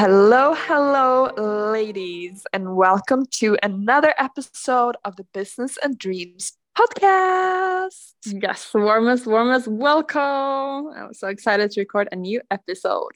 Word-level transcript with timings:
Hello, 0.00 0.54
hello, 0.54 1.28
ladies, 1.72 2.46
and 2.54 2.74
welcome 2.74 3.26
to 3.32 3.58
another 3.62 4.14
episode 4.16 4.96
of 5.04 5.16
the 5.16 5.24
Business 5.34 5.76
and 5.82 5.98
Dreams 5.98 6.54
podcast. 6.74 8.14
Yes, 8.24 8.72
warmest, 8.72 9.26
warmest 9.26 9.68
welcome. 9.68 10.88
I'm 10.96 11.12
so 11.12 11.28
excited 11.28 11.70
to 11.72 11.82
record 11.82 12.08
a 12.12 12.16
new 12.16 12.40
episode. 12.50 13.10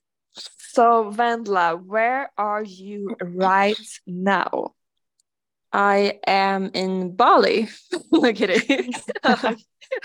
So, 0.58 1.10
Vendela, 1.10 1.82
where 1.82 2.30
are 2.36 2.62
you 2.62 3.16
right 3.22 3.80
now? 4.06 4.74
I 5.74 6.20
am 6.28 6.70
in 6.72 7.16
Bali. 7.16 7.68
Look 8.12 8.40
at 8.40 8.50
it. 8.50 8.94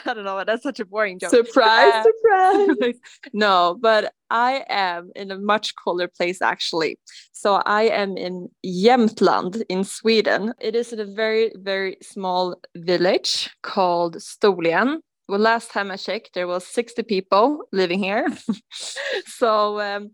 I 0.06 0.14
don't 0.14 0.24
know, 0.24 0.36
but 0.36 0.48
that's 0.48 0.64
such 0.64 0.80
a 0.80 0.86
boring 0.86 1.20
joke. 1.20 1.30
Surprise, 1.30 1.94
uh, 1.94 2.04
surprise. 2.04 2.96
no, 3.34 3.77
but 3.80 4.12
I 4.32 4.66
am 4.68 5.12
in 5.16 5.30
a 5.30 5.38
much 5.38 5.74
colder 5.76 6.08
place 6.08 6.41
actually. 6.41 6.98
So 7.34 7.62
I 7.66 7.84
am 7.84 8.18
in 8.18 8.50
Jämtland 8.66 9.62
in 9.70 9.84
Sweden. 9.84 10.54
It 10.60 10.76
is 10.76 10.91
in 10.91 11.00
a 11.00 11.05
very, 11.05 11.52
very 11.55 11.98
small 12.02 12.60
village 12.76 13.49
called 13.62 14.18
Storlien. 14.18 14.98
Well, 15.27 15.40
last 15.40 15.70
time 15.70 15.91
I 15.91 15.98
checked, 15.98 16.32
there 16.34 16.48
was 16.48 16.66
60 16.66 17.04
people 17.04 17.66
living 17.72 17.99
here. 17.99 18.27
so 19.27 19.80
um, 19.80 20.12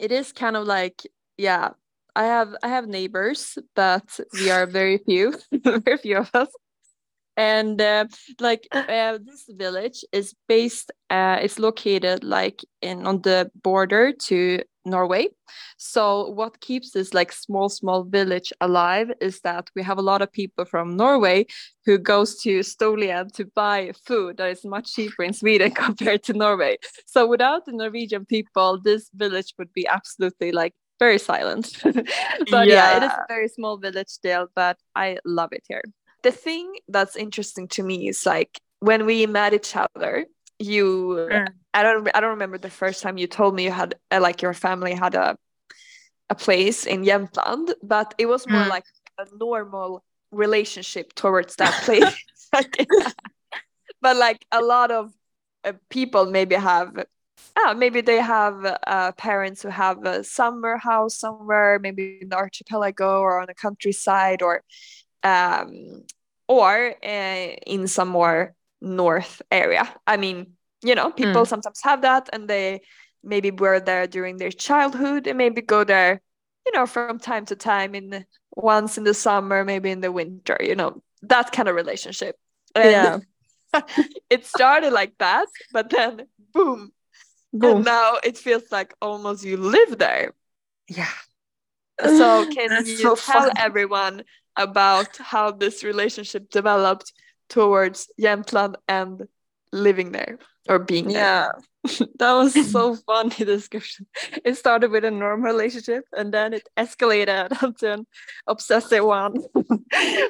it 0.00 0.10
is 0.10 0.32
kind 0.32 0.56
of 0.56 0.66
like, 0.66 1.06
yeah, 1.36 1.70
I 2.16 2.24
have 2.24 2.54
I 2.62 2.68
have 2.68 2.86
neighbors, 2.86 3.58
but 3.74 4.20
we 4.34 4.50
are 4.50 4.66
very 4.66 4.98
few, 4.98 5.34
very 5.64 5.98
few 5.98 6.18
of 6.18 6.30
us. 6.34 6.48
And 7.36 7.80
uh, 7.80 8.06
like 8.40 8.68
uh, 8.72 9.18
this 9.24 9.44
village 9.48 10.04
is 10.12 10.34
based 10.48 10.90
uh, 11.08 11.38
it's 11.40 11.58
located 11.58 12.24
like 12.24 12.62
in 12.82 13.06
on 13.06 13.22
the 13.22 13.50
border 13.62 14.12
to 14.26 14.62
norway. 14.84 15.28
So 15.76 16.30
what 16.30 16.60
keeps 16.60 16.92
this 16.92 17.12
like 17.14 17.32
small 17.32 17.68
small 17.68 18.04
village 18.04 18.52
alive 18.60 19.10
is 19.20 19.40
that 19.40 19.70
we 19.76 19.82
have 19.82 19.98
a 19.98 20.02
lot 20.02 20.22
of 20.22 20.32
people 20.32 20.64
from 20.64 20.96
norway 20.96 21.46
who 21.84 21.98
goes 21.98 22.40
to 22.42 22.60
Storlien 22.60 23.30
to 23.32 23.44
buy 23.54 23.92
food 24.06 24.38
that 24.38 24.50
is 24.50 24.64
much 24.64 24.94
cheaper 24.94 25.22
in 25.22 25.32
sweden 25.32 25.70
compared 25.86 26.22
to 26.24 26.32
norway. 26.32 26.76
So 27.06 27.26
without 27.26 27.66
the 27.66 27.72
norwegian 27.72 28.24
people 28.26 28.80
this 28.82 29.10
village 29.14 29.54
would 29.58 29.72
be 29.72 29.86
absolutely 29.86 30.52
like 30.52 30.74
very 31.00 31.18
silent 31.18 31.76
but 31.82 32.68
yeah. 32.68 32.74
yeah 32.74 32.96
it 32.98 33.02
is 33.02 33.10
a 33.10 33.26
very 33.28 33.48
small 33.48 33.76
village 33.76 34.08
still 34.08 34.46
but 34.54 34.76
i 34.94 35.18
love 35.24 35.50
it 35.52 35.64
here 35.66 35.82
the 36.22 36.30
thing 36.30 36.72
that's 36.88 37.16
interesting 37.16 37.66
to 37.66 37.82
me 37.82 38.08
is 38.08 38.24
like 38.24 38.60
when 38.78 39.06
we 39.06 39.26
met 39.26 39.52
each 39.52 39.74
other 39.74 40.26
you 40.60 41.26
mm. 41.30 41.48
i 41.74 41.82
don't 41.82 42.08
i 42.14 42.20
don't 42.20 42.30
remember 42.30 42.58
the 42.58 42.70
first 42.70 43.02
time 43.02 43.18
you 43.18 43.26
told 43.26 43.54
me 43.54 43.64
you 43.64 43.72
had 43.72 43.94
uh, 44.12 44.20
like 44.20 44.42
your 44.42 44.54
family 44.54 44.94
had 44.94 45.14
a 45.14 45.36
a 46.28 46.34
place 46.34 46.86
in 46.86 47.02
Jämtland 47.02 47.74
but 47.82 48.14
it 48.16 48.26
was 48.26 48.46
more 48.46 48.62
mm. 48.62 48.68
like 48.68 48.84
a 49.18 49.26
normal 49.36 50.04
relationship 50.30 51.12
towards 51.14 51.56
that 51.56 51.74
place 51.82 52.14
but 54.00 54.16
like 54.16 54.46
a 54.52 54.60
lot 54.60 54.92
of 54.92 55.12
uh, 55.64 55.72
people 55.88 56.26
maybe 56.26 56.54
have 56.54 57.04
ah, 57.56 57.74
maybe 57.74 58.00
they 58.00 58.20
have 58.20 58.78
uh, 58.86 59.12
parents 59.12 59.62
who 59.62 59.68
have 59.68 60.04
a 60.04 60.24
summer 60.24 60.76
house 60.76 61.16
somewhere 61.16 61.78
maybe 61.80 62.18
in 62.22 62.28
the 62.28 62.36
archipelago 62.36 63.20
or 63.20 63.40
on 63.40 63.46
the 63.46 63.54
countryside 63.54 64.42
or 64.42 64.62
um, 65.22 66.04
or 66.48 66.94
uh, 67.04 67.46
in 67.66 67.86
some 67.86 68.08
more 68.08 68.54
north 68.80 69.42
area. 69.50 69.88
I 70.06 70.16
mean, 70.16 70.54
you 70.82 70.94
know, 70.94 71.10
people 71.10 71.42
mm. 71.42 71.46
sometimes 71.46 71.80
have 71.82 72.02
that 72.02 72.28
and 72.32 72.48
they 72.48 72.80
maybe 73.22 73.50
were 73.50 73.80
there 73.80 74.06
during 74.06 74.38
their 74.38 74.50
childhood 74.50 75.26
and 75.26 75.36
maybe 75.36 75.60
go 75.60 75.84
there, 75.84 76.20
you 76.66 76.72
know, 76.72 76.86
from 76.86 77.18
time 77.18 77.44
to 77.46 77.56
time 77.56 77.94
in 77.94 78.24
once 78.56 78.98
in 78.98 79.04
the 79.04 79.14
summer, 79.14 79.64
maybe 79.64 79.90
in 79.90 80.00
the 80.00 80.10
winter, 80.10 80.56
you 80.60 80.74
know, 80.74 81.02
that 81.22 81.52
kind 81.52 81.68
of 81.68 81.74
relationship. 81.74 82.36
And 82.74 82.90
yeah. 83.72 83.82
it 84.30 84.46
started 84.46 84.92
like 84.92 85.16
that, 85.18 85.46
but 85.72 85.90
then 85.90 86.26
boom. 86.52 86.92
Boom. 87.52 87.76
And 87.76 87.84
now 87.84 88.18
it 88.22 88.38
feels 88.38 88.64
like 88.70 88.94
almost 89.00 89.44
you 89.44 89.56
live 89.56 89.98
there. 89.98 90.34
Yeah. 90.88 91.08
So 92.00 92.46
can 92.54 92.68
That's 92.68 92.88
you 92.88 92.96
so 92.96 93.16
tell 93.16 93.42
fun. 93.42 93.52
everyone 93.56 94.24
about 94.56 95.16
how 95.16 95.50
this 95.50 95.82
relationship 95.84 96.50
developed 96.50 97.12
towards 97.48 98.08
Jämtland 98.20 98.76
and 98.88 99.26
living 99.72 100.12
there 100.12 100.38
or 100.68 100.78
being 100.78 101.08
there. 101.08 101.16
Yeah, 101.16 101.50
that 102.18 102.32
was 102.32 102.54
so 102.72 102.96
funny 102.96 103.44
description. 103.44 104.06
It 104.44 104.56
started 104.56 104.90
with 104.90 105.04
a 105.04 105.10
normal 105.10 105.52
relationship 105.52 106.04
and 106.16 106.32
then 106.32 106.54
it 106.54 106.68
escalated 106.76 107.76
to 107.78 107.92
an 107.92 108.06
obsessive 108.46 109.04
one. 109.04 109.34
but, 109.52 109.64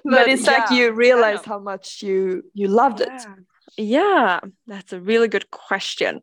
but, 0.05 0.29
it's 0.29 0.47
yeah, 0.47 0.53
like 0.53 0.71
you 0.71 0.93
realized 0.93 1.45
how 1.45 1.59
much 1.59 2.03
you 2.03 2.43
you 2.55 2.69
loved 2.69 3.01
yeah. 3.01 3.17
it. 3.17 3.23
Yeah, 3.77 4.41
that's 4.67 4.93
a 4.93 5.01
really 5.01 5.29
good 5.29 5.51
question. 5.51 6.21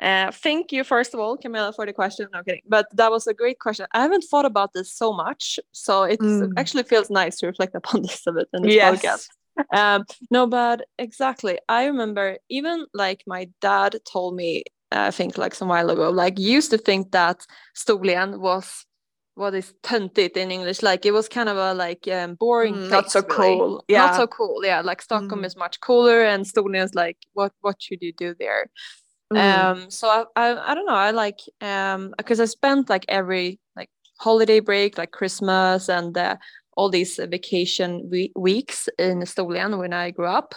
Uh, 0.00 0.30
thank 0.32 0.72
you, 0.72 0.84
first 0.84 1.14
of 1.14 1.20
all, 1.20 1.36
Camilla, 1.36 1.72
for 1.72 1.86
the 1.86 1.92
question. 1.92 2.26
No 2.32 2.42
kidding, 2.42 2.62
but 2.68 2.86
that 2.92 3.10
was 3.10 3.26
a 3.26 3.34
great 3.34 3.58
question. 3.58 3.86
I 3.92 4.02
haven't 4.02 4.24
thought 4.30 4.44
about 4.44 4.72
this 4.72 4.92
so 4.92 5.12
much, 5.12 5.58
so 5.72 6.04
it 6.04 6.20
mm. 6.20 6.52
actually 6.56 6.84
feels 6.84 7.10
nice 7.10 7.38
to 7.38 7.46
reflect 7.46 7.74
upon 7.80 8.02
this 8.02 8.22
a 8.26 8.32
bit 8.32 8.48
in 8.52 8.62
this 8.62 8.74
yes. 8.74 9.02
podcast. 9.02 9.28
Um, 9.72 10.04
no, 10.30 10.46
but 10.46 10.86
exactly. 10.98 11.58
I 11.68 11.86
remember 11.86 12.38
even 12.48 12.86
like 12.94 13.22
my 13.26 13.48
dad 13.60 13.96
told 14.10 14.34
me, 14.36 14.64
I 14.92 15.10
think 15.10 15.38
like 15.38 15.54
some 15.54 15.68
while 15.68 15.90
ago, 15.90 16.10
like 16.10 16.38
used 16.38 16.70
to 16.70 16.78
think 16.78 17.12
that 17.12 17.46
Storlien 17.76 18.40
was 18.40 18.86
what 19.34 19.54
is 19.54 19.72
töntigt 19.82 20.36
in 20.36 20.50
English? 20.50 20.82
Like 20.82 21.06
it 21.06 21.12
was 21.12 21.28
kind 21.28 21.48
of 21.48 21.56
a 21.56 21.74
like 21.74 22.06
um, 22.08 22.34
boring, 22.34 22.74
mm, 22.74 22.90
not 22.90 23.10
so 23.10 23.20
really. 23.20 23.34
cool. 23.34 23.84
Yeah, 23.88 24.06
not 24.06 24.16
so 24.16 24.26
cool. 24.26 24.64
Yeah, 24.64 24.80
like 24.80 25.02
Stockholm 25.02 25.42
mm. 25.42 25.46
is 25.46 25.56
much 25.56 25.80
cooler, 25.80 26.24
and 26.24 26.44
Storlien 26.44 26.84
is 26.84 26.94
like, 26.94 27.16
what 27.32 27.52
what 27.60 27.76
should 27.80 28.02
you 28.02 28.12
do 28.12 28.34
there? 28.38 28.70
Mm. 29.32 29.38
Um, 29.38 29.90
so 29.90 30.08
I, 30.08 30.24
I 30.36 30.72
I 30.72 30.74
don't 30.74 30.86
know. 30.86 30.94
I 30.94 31.10
like 31.12 31.40
um 31.60 32.14
because 32.18 32.40
I 32.40 32.46
spent 32.46 32.90
like 32.90 33.04
every 33.08 33.60
like 33.76 33.90
holiday 34.18 34.60
break, 34.60 34.98
like 34.98 35.12
Christmas 35.12 35.88
and 35.88 36.16
uh, 36.16 36.36
all 36.76 36.90
these 36.90 37.16
vacation 37.16 38.08
we- 38.10 38.32
weeks 38.36 38.88
in 38.98 39.20
Storlien 39.20 39.78
when 39.78 39.92
I 39.92 40.10
grew 40.10 40.26
up. 40.26 40.54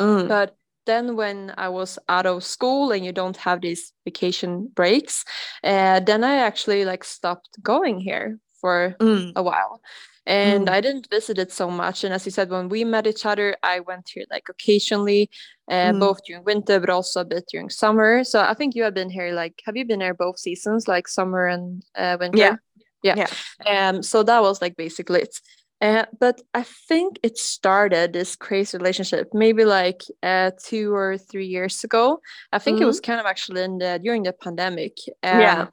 Mm. 0.00 0.28
But 0.28 0.56
then 0.86 1.16
when 1.16 1.52
i 1.58 1.68
was 1.68 1.98
out 2.08 2.26
of 2.26 2.42
school 2.42 2.92
and 2.92 3.04
you 3.04 3.12
don't 3.12 3.36
have 3.36 3.60
these 3.60 3.92
vacation 4.04 4.68
breaks 4.74 5.24
uh, 5.64 6.00
then 6.00 6.24
i 6.24 6.36
actually 6.36 6.84
like 6.84 7.04
stopped 7.04 7.62
going 7.62 7.98
here 7.98 8.38
for 8.60 8.96
mm. 9.00 9.32
a 9.36 9.42
while 9.42 9.80
and 10.26 10.66
mm. 10.66 10.70
i 10.70 10.80
didn't 10.80 11.08
visit 11.10 11.38
it 11.38 11.52
so 11.52 11.70
much 11.70 12.04
and 12.04 12.14
as 12.14 12.24
you 12.24 12.32
said 12.32 12.50
when 12.50 12.68
we 12.68 12.84
met 12.84 13.06
each 13.06 13.26
other 13.26 13.56
i 13.62 13.80
went 13.80 14.08
here 14.12 14.24
like 14.30 14.48
occasionally 14.48 15.30
uh, 15.70 15.92
mm. 15.92 16.00
both 16.00 16.20
during 16.26 16.44
winter 16.44 16.80
but 16.80 16.90
also 16.90 17.20
a 17.20 17.24
bit 17.24 17.44
during 17.50 17.70
summer 17.70 18.24
so 18.24 18.40
i 18.40 18.54
think 18.54 18.74
you 18.74 18.82
have 18.82 18.94
been 18.94 19.10
here 19.10 19.32
like 19.32 19.62
have 19.64 19.76
you 19.76 19.84
been 19.84 20.00
here 20.00 20.14
both 20.14 20.38
seasons 20.38 20.88
like 20.88 21.06
summer 21.06 21.46
and 21.46 21.82
uh, 21.96 22.16
winter 22.18 22.38
yeah 22.38 22.56
yeah, 23.02 23.26
yeah. 23.64 23.88
um 23.88 24.02
so 24.02 24.22
that 24.22 24.42
was 24.42 24.60
like 24.60 24.76
basically 24.76 25.20
it 25.20 25.38
uh, 25.80 26.06
but 26.18 26.40
I 26.54 26.62
think 26.62 27.18
it 27.22 27.36
started 27.36 28.12
this 28.12 28.34
crazy 28.34 28.78
relationship 28.78 29.28
maybe 29.34 29.64
like 29.64 30.02
uh, 30.22 30.52
two 30.62 30.94
or 30.94 31.18
three 31.18 31.46
years 31.46 31.84
ago. 31.84 32.20
I 32.52 32.58
think 32.58 32.76
mm-hmm. 32.76 32.84
it 32.84 32.86
was 32.86 33.00
kind 33.00 33.20
of 33.20 33.26
actually 33.26 33.62
in 33.62 33.78
the 33.78 34.00
during 34.02 34.22
the 34.22 34.32
pandemic. 34.32 34.96
Um, 35.22 35.40
yeah. 35.40 35.66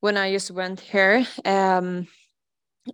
When 0.00 0.16
I 0.16 0.30
just 0.30 0.50
went 0.50 0.80
here, 0.80 1.26
um, 1.44 2.06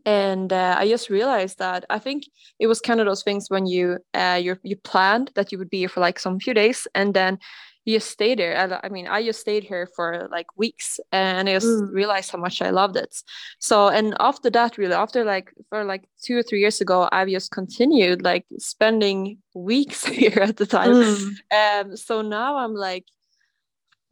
and 0.06 0.52
uh, 0.52 0.76
I 0.78 0.88
just 0.88 1.10
realized 1.10 1.58
that 1.58 1.84
I 1.90 1.98
think 1.98 2.24
it 2.58 2.66
was 2.66 2.80
kind 2.80 3.00
of 3.00 3.06
those 3.06 3.22
things 3.22 3.46
when 3.48 3.66
you 3.66 3.98
uh, 4.14 4.40
you 4.42 4.56
you 4.62 4.76
planned 4.76 5.30
that 5.34 5.52
you 5.52 5.58
would 5.58 5.70
be 5.70 5.80
here 5.80 5.88
for 5.88 6.00
like 6.00 6.18
some 6.18 6.40
few 6.40 6.54
days, 6.54 6.86
and 6.94 7.12
then 7.12 7.38
you 7.84 7.96
just 7.96 8.10
stay 8.10 8.34
there. 8.34 8.56
I, 8.56 8.86
I, 8.86 8.88
mean, 8.88 9.08
I 9.08 9.24
just 9.24 9.40
stayed 9.40 9.64
here 9.64 9.88
for 9.94 10.28
like 10.30 10.46
weeks 10.56 11.00
and 11.10 11.48
I 11.48 11.54
just 11.54 11.66
mm. 11.66 11.92
realized 11.92 12.30
how 12.30 12.38
much 12.38 12.62
I 12.62 12.70
loved 12.70 12.96
it. 12.96 13.14
So, 13.58 13.88
and 13.88 14.14
after 14.20 14.50
that, 14.50 14.78
really, 14.78 14.94
after 14.94 15.24
like 15.24 15.52
for 15.68 15.84
like 15.84 16.08
two 16.22 16.36
or 16.36 16.42
three 16.42 16.60
years 16.60 16.80
ago, 16.80 17.08
I've 17.10 17.28
just 17.28 17.50
continued 17.50 18.22
like 18.22 18.46
spending 18.58 19.38
weeks 19.54 20.04
here 20.20 20.38
at 20.40 20.56
the 20.56 20.66
time. 20.66 20.90
Mm. 20.90 21.32
Um, 21.50 21.96
so 21.96 22.22
now 22.22 22.58
I'm 22.58 22.74
like, 22.74 23.04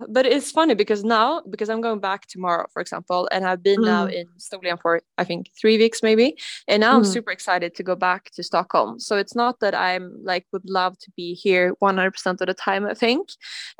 but 0.08 0.26
it's 0.26 0.50
funny 0.50 0.74
because 0.74 1.04
now 1.04 1.42
because 1.50 1.68
i'm 1.68 1.80
going 1.80 2.00
back 2.00 2.26
tomorrow 2.26 2.66
for 2.72 2.80
example 2.80 3.28
and 3.32 3.46
i've 3.46 3.62
been 3.62 3.80
mm. 3.80 3.86
now 3.86 4.06
in 4.06 4.26
Storlien 4.38 4.80
for 4.80 5.02
i 5.18 5.24
think 5.24 5.50
three 5.60 5.78
weeks 5.78 6.02
maybe 6.02 6.36
and 6.68 6.80
now 6.80 6.92
mm. 6.92 6.96
i'm 6.96 7.04
super 7.04 7.30
excited 7.30 7.74
to 7.74 7.82
go 7.82 7.94
back 7.94 8.30
to 8.32 8.42
stockholm 8.42 8.98
so 8.98 9.16
it's 9.16 9.34
not 9.34 9.60
that 9.60 9.74
i'm 9.74 10.12
like 10.22 10.46
would 10.52 10.68
love 10.68 10.98
to 10.98 11.10
be 11.16 11.34
here 11.34 11.74
100% 11.82 12.40
of 12.40 12.46
the 12.46 12.54
time 12.54 12.86
i 12.86 12.94
think 12.94 13.30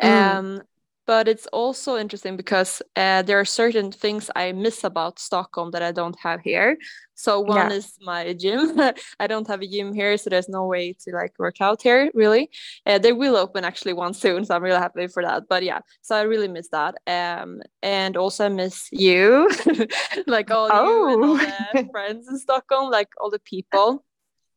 mm. 0.03 0.09
um 0.09 0.63
but 1.11 1.27
it's 1.27 1.49
also 1.49 1.97
interesting 1.97 2.37
because 2.37 2.81
uh, 2.95 3.21
there 3.23 3.41
are 3.41 3.45
certain 3.45 3.91
things 3.91 4.31
I 4.37 4.53
miss 4.53 4.85
about 4.85 5.19
Stockholm 5.19 5.73
that 5.73 5.83
I 5.83 5.91
don't 5.91 6.17
have 6.21 6.41
here. 6.41 6.79
So 7.17 7.41
one 7.41 7.69
yeah. 7.69 7.79
is 7.79 7.99
my 8.01 8.33
gym. 8.33 8.81
I 9.19 9.27
don't 9.27 9.49
have 9.49 9.61
a 9.61 9.67
gym 9.67 9.93
here, 9.93 10.17
so 10.17 10.31
there's 10.31 10.49
no 10.49 10.67
way 10.67 10.95
to 11.01 11.11
like 11.11 11.33
work 11.37 11.61
out 11.61 11.83
here 11.83 12.13
really. 12.15 12.49
Uh, 12.87 12.99
they 12.99 13.13
will 13.13 13.37
open 13.37 13.65
actually 13.65 13.93
one 13.93 14.15
soon, 14.15 14.45
so 14.45 14.55
I'm 14.55 14.63
really 14.63 14.79
happy 14.79 15.09
for 15.09 15.25
that. 15.25 15.49
But 15.49 15.65
yeah, 15.65 15.81
so 16.01 16.15
I 16.15 16.23
really 16.23 16.47
miss 16.47 16.69
that. 16.69 16.95
Um, 17.09 17.61
and 17.83 18.17
also 18.17 18.47
I 18.47 18.49
miss 18.49 18.89
you, 18.93 19.51
like 20.29 20.53
all 20.53 20.69
oh. 20.71 21.09
you 21.09 21.25
all 21.25 21.37
the 21.75 21.89
friends 21.91 22.29
in 22.29 22.39
Stockholm, 22.39 22.89
like 22.89 23.09
all 23.21 23.31
the 23.31 23.41
people 23.41 24.05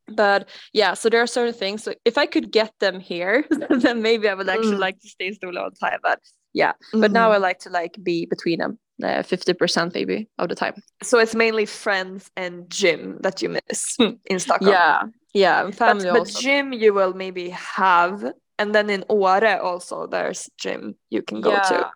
but 0.10 0.50
yeah 0.74 0.94
so 0.94 1.08
there 1.08 1.22
are 1.22 1.28
certain 1.28 1.54
things 1.54 1.82
so 1.82 1.94
if 2.04 2.18
i 2.18 2.26
could 2.26 2.52
get 2.52 2.74
them 2.82 3.00
here 3.00 3.46
then 3.70 4.02
maybe 4.02 4.28
i 4.28 4.34
would 4.34 4.50
actually 4.50 4.76
mm. 4.76 4.86
like 4.88 5.00
to 5.00 5.08
stay 5.08 5.32
still 5.32 5.58
all 5.58 5.70
the 5.70 5.78
time 5.78 5.98
but 6.04 6.20
yeah 6.54 6.72
mm-hmm. 6.72 7.02
but 7.02 7.12
now 7.12 7.32
i 7.32 7.38
like 7.38 7.60
to 7.60 7.70
like 7.70 7.98
be 8.04 8.26
between 8.26 8.60
them 8.60 8.78
uh, 9.04 9.24
50% 9.24 9.94
maybe 9.96 10.30
of 10.38 10.50
the 10.50 10.56
time 10.56 10.76
so 11.02 11.18
it's 11.18 11.36
mainly 11.36 11.66
friends 11.66 12.30
and 12.38 12.70
gym 12.70 13.18
that 13.22 13.42
you 13.42 13.50
miss 13.50 13.96
hmm. 13.98 14.12
in 14.26 14.40
stockholm 14.40 14.72
yeah 14.72 15.04
yeah 15.34 15.70
family 15.72 16.10
but, 16.12 16.26
but 16.26 16.28
gym 16.28 16.72
you 16.72 16.94
will 16.94 17.14
maybe 17.14 17.50
have 17.50 18.24
and 18.60 18.74
then 18.76 18.90
in 18.90 19.04
Åre 19.10 19.62
also 19.62 20.08
there's 20.08 20.50
gym 20.58 20.96
you 21.10 21.22
can 21.24 21.42
go 21.42 21.52
yeah. 21.52 21.62
to 21.62 21.92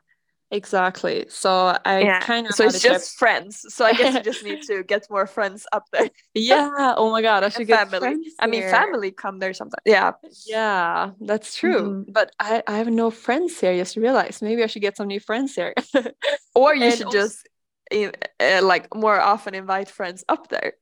Exactly. 0.49 1.25
So 1.27 1.77
I 1.83 2.01
yeah. 2.01 2.19
kind 2.21 2.47
of 2.47 2.53
so 2.55 2.65
it's 2.65 2.81
just 2.81 3.17
friends. 3.17 3.65
So 3.67 3.83
I 3.83 3.91
guess 3.93 4.13
you 4.13 4.21
just 4.21 4.43
need 4.43 4.61
to 4.63 4.83
get 4.87 5.05
more 5.09 5.27
friends 5.27 5.67
up 5.73 5.83
there. 5.91 6.09
yeah. 6.33 6.93
Oh 6.95 7.11
my 7.11 7.21
god, 7.21 7.43
I 7.43 7.49
should 7.53 7.67
get 7.67 7.89
family. 7.89 8.17
I 8.39 8.47
mean, 8.47 8.63
family 8.63 9.11
come 9.11 9.39
there 9.39 9.53
sometimes. 9.53 9.81
Yeah. 9.85 10.13
Yeah, 10.45 11.11
that's 11.19 11.55
true. 11.55 11.81
Mm-hmm. 11.81 12.11
But 12.13 12.31
I 12.39 12.63
I 12.65 12.77
have 12.77 12.87
no 12.87 13.11
friends 13.11 13.59
here. 13.59 13.75
Just 13.75 13.97
realized 13.97 14.41
maybe 14.41 14.63
I 14.63 14.67
should 14.67 14.81
get 14.81 14.95
some 14.95 15.07
new 15.07 15.19
friends 15.19 15.53
here. 15.53 15.73
or 16.55 16.73
you 16.73 16.85
and 16.85 16.93
should 16.95 17.07
also, 17.07 17.17
just 17.19 17.47
uh, 17.91 18.61
like 18.63 18.93
more 18.95 19.19
often 19.19 19.53
invite 19.53 19.89
friends 19.89 20.23
up 20.29 20.47
there. 20.47 20.73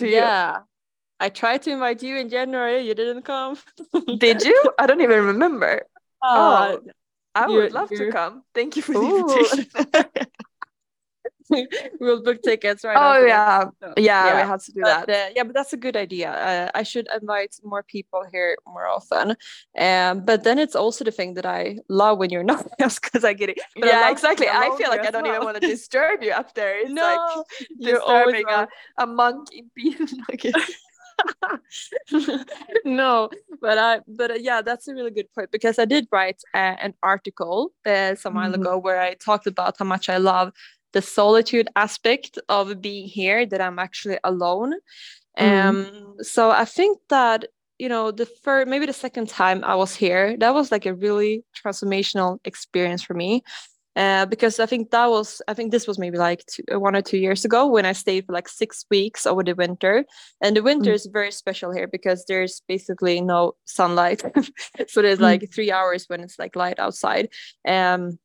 yeah. 0.00 0.56
You. 0.56 0.64
I 1.20 1.28
tried 1.28 1.62
to 1.62 1.70
invite 1.70 2.02
you 2.02 2.16
in 2.16 2.28
January. 2.28 2.80
You 2.80 2.94
didn't 2.94 3.22
come. 3.22 3.56
Did 4.18 4.42
you? 4.42 4.60
I 4.80 4.88
don't 4.88 5.00
even 5.00 5.24
remember. 5.26 5.86
Uh, 6.20 6.78
oh, 6.78 6.90
I 7.34 7.46
would 7.46 7.54
you're, 7.54 7.70
love 7.70 7.90
you're... 7.90 8.06
to 8.06 8.12
come. 8.12 8.44
Thank 8.54 8.76
you 8.76 8.82
for 8.82 8.92
Ooh. 8.92 9.26
the 9.26 9.38
invitation. 9.38 10.26
we'll 12.00 12.22
book 12.22 12.42
tickets 12.42 12.84
right 12.84 12.96
oh 12.98 13.24
yeah. 13.26 13.64
So, 13.80 13.94
yeah 13.96 14.26
yeah. 14.26 14.34
we 14.42 14.48
have 14.48 14.62
to 14.64 14.72
do 14.72 14.80
but, 14.82 15.06
that. 15.06 15.28
uh, 15.28 15.32
yeah 15.36 15.42
but 15.42 15.54
that's 15.54 15.72
a 15.72 15.76
good 15.76 15.96
idea. 15.96 16.30
Uh, 16.30 16.70
i 16.74 16.82
should 16.82 17.08
invite 17.14 17.54
more 17.62 17.82
people 17.82 18.24
here 18.32 18.56
more 18.66 18.86
often. 18.86 19.36
Um 19.78 20.24
but 20.24 20.44
then 20.44 20.58
it's 20.58 20.74
also 20.74 21.04
the 21.04 21.10
thing 21.10 21.34
that 21.34 21.46
i 21.46 21.78
love 21.88 22.18
when 22.18 22.30
you're 22.30 22.44
not 22.52 22.66
because 22.78 23.24
i 23.24 23.32
get 23.32 23.50
it. 23.50 23.58
But 23.76 23.86
yeah 23.86 24.10
exactly. 24.10 24.48
i 24.48 24.74
feel 24.78 24.88
like 24.88 25.06
i 25.06 25.10
don't 25.10 25.24
well. 25.24 25.34
even 25.34 25.44
want 25.44 25.60
to 25.60 25.66
disturb 25.66 26.22
you 26.22 26.32
up 26.32 26.54
there. 26.54 26.80
It's 26.80 26.90
no, 26.90 27.02
like 27.02 27.46
you're 27.78 27.98
disturbing 27.98 28.44
a, 28.48 28.68
a 28.98 29.06
monk 29.06 29.48
in 29.52 29.70
peanut 29.74 30.12
no 32.84 33.28
but 33.60 33.78
i 33.78 34.00
but 34.06 34.30
uh, 34.30 34.34
yeah 34.34 34.62
that's 34.62 34.88
a 34.88 34.94
really 34.94 35.10
good 35.10 35.32
point 35.34 35.50
because 35.50 35.78
i 35.78 35.84
did 35.84 36.06
write 36.12 36.42
uh, 36.54 36.76
an 36.80 36.94
article 37.02 37.72
uh, 37.86 38.14
some 38.14 38.34
while 38.34 38.50
mm-hmm. 38.50 38.62
ago 38.62 38.78
where 38.78 39.00
i 39.00 39.14
talked 39.14 39.46
about 39.46 39.74
how 39.78 39.84
much 39.84 40.08
i 40.08 40.16
love 40.16 40.52
the 40.92 41.02
solitude 41.02 41.68
aspect 41.76 42.38
of 42.48 42.80
being 42.80 43.08
here 43.08 43.46
that 43.46 43.60
i'm 43.60 43.78
actually 43.78 44.18
alone 44.24 44.74
mm-hmm. 45.38 45.68
um 45.68 46.16
so 46.20 46.50
i 46.50 46.64
think 46.64 46.98
that 47.08 47.46
you 47.78 47.88
know 47.88 48.10
the 48.10 48.26
first 48.26 48.68
maybe 48.68 48.86
the 48.86 48.92
second 48.92 49.28
time 49.28 49.64
i 49.64 49.74
was 49.74 49.94
here 49.94 50.36
that 50.36 50.54
was 50.54 50.70
like 50.70 50.86
a 50.86 50.94
really 50.94 51.44
transformational 51.56 52.38
experience 52.44 53.02
for 53.02 53.14
me 53.14 53.42
uh, 53.96 54.26
because 54.26 54.58
I 54.60 54.66
think 54.66 54.90
that 54.90 55.06
was 55.10 55.42
I 55.48 55.54
think 55.54 55.70
this 55.70 55.86
was 55.86 55.98
maybe 55.98 56.18
like 56.18 56.44
two, 56.46 56.62
uh, 56.72 56.80
one 56.80 56.96
or 56.96 57.02
two 57.02 57.18
years 57.18 57.44
ago 57.44 57.66
when 57.66 57.86
I 57.86 57.92
stayed 57.92 58.26
for 58.26 58.32
like 58.32 58.48
six 58.48 58.84
weeks 58.90 59.26
over 59.26 59.42
the 59.42 59.54
winter, 59.54 60.04
and 60.40 60.56
the 60.56 60.62
winter 60.62 60.92
mm. 60.92 60.94
is 60.94 61.06
very 61.12 61.32
special 61.32 61.72
here 61.72 61.88
because 61.88 62.24
there's 62.26 62.62
basically 62.66 63.20
no 63.20 63.54
sunlight, 63.64 64.22
so 64.88 65.02
there's 65.02 65.18
mm. 65.18 65.22
like 65.22 65.52
three 65.52 65.70
hours 65.70 66.06
when 66.08 66.20
it's 66.20 66.38
like 66.38 66.56
light 66.56 66.78
outside. 66.78 67.28
Um, 67.66 68.18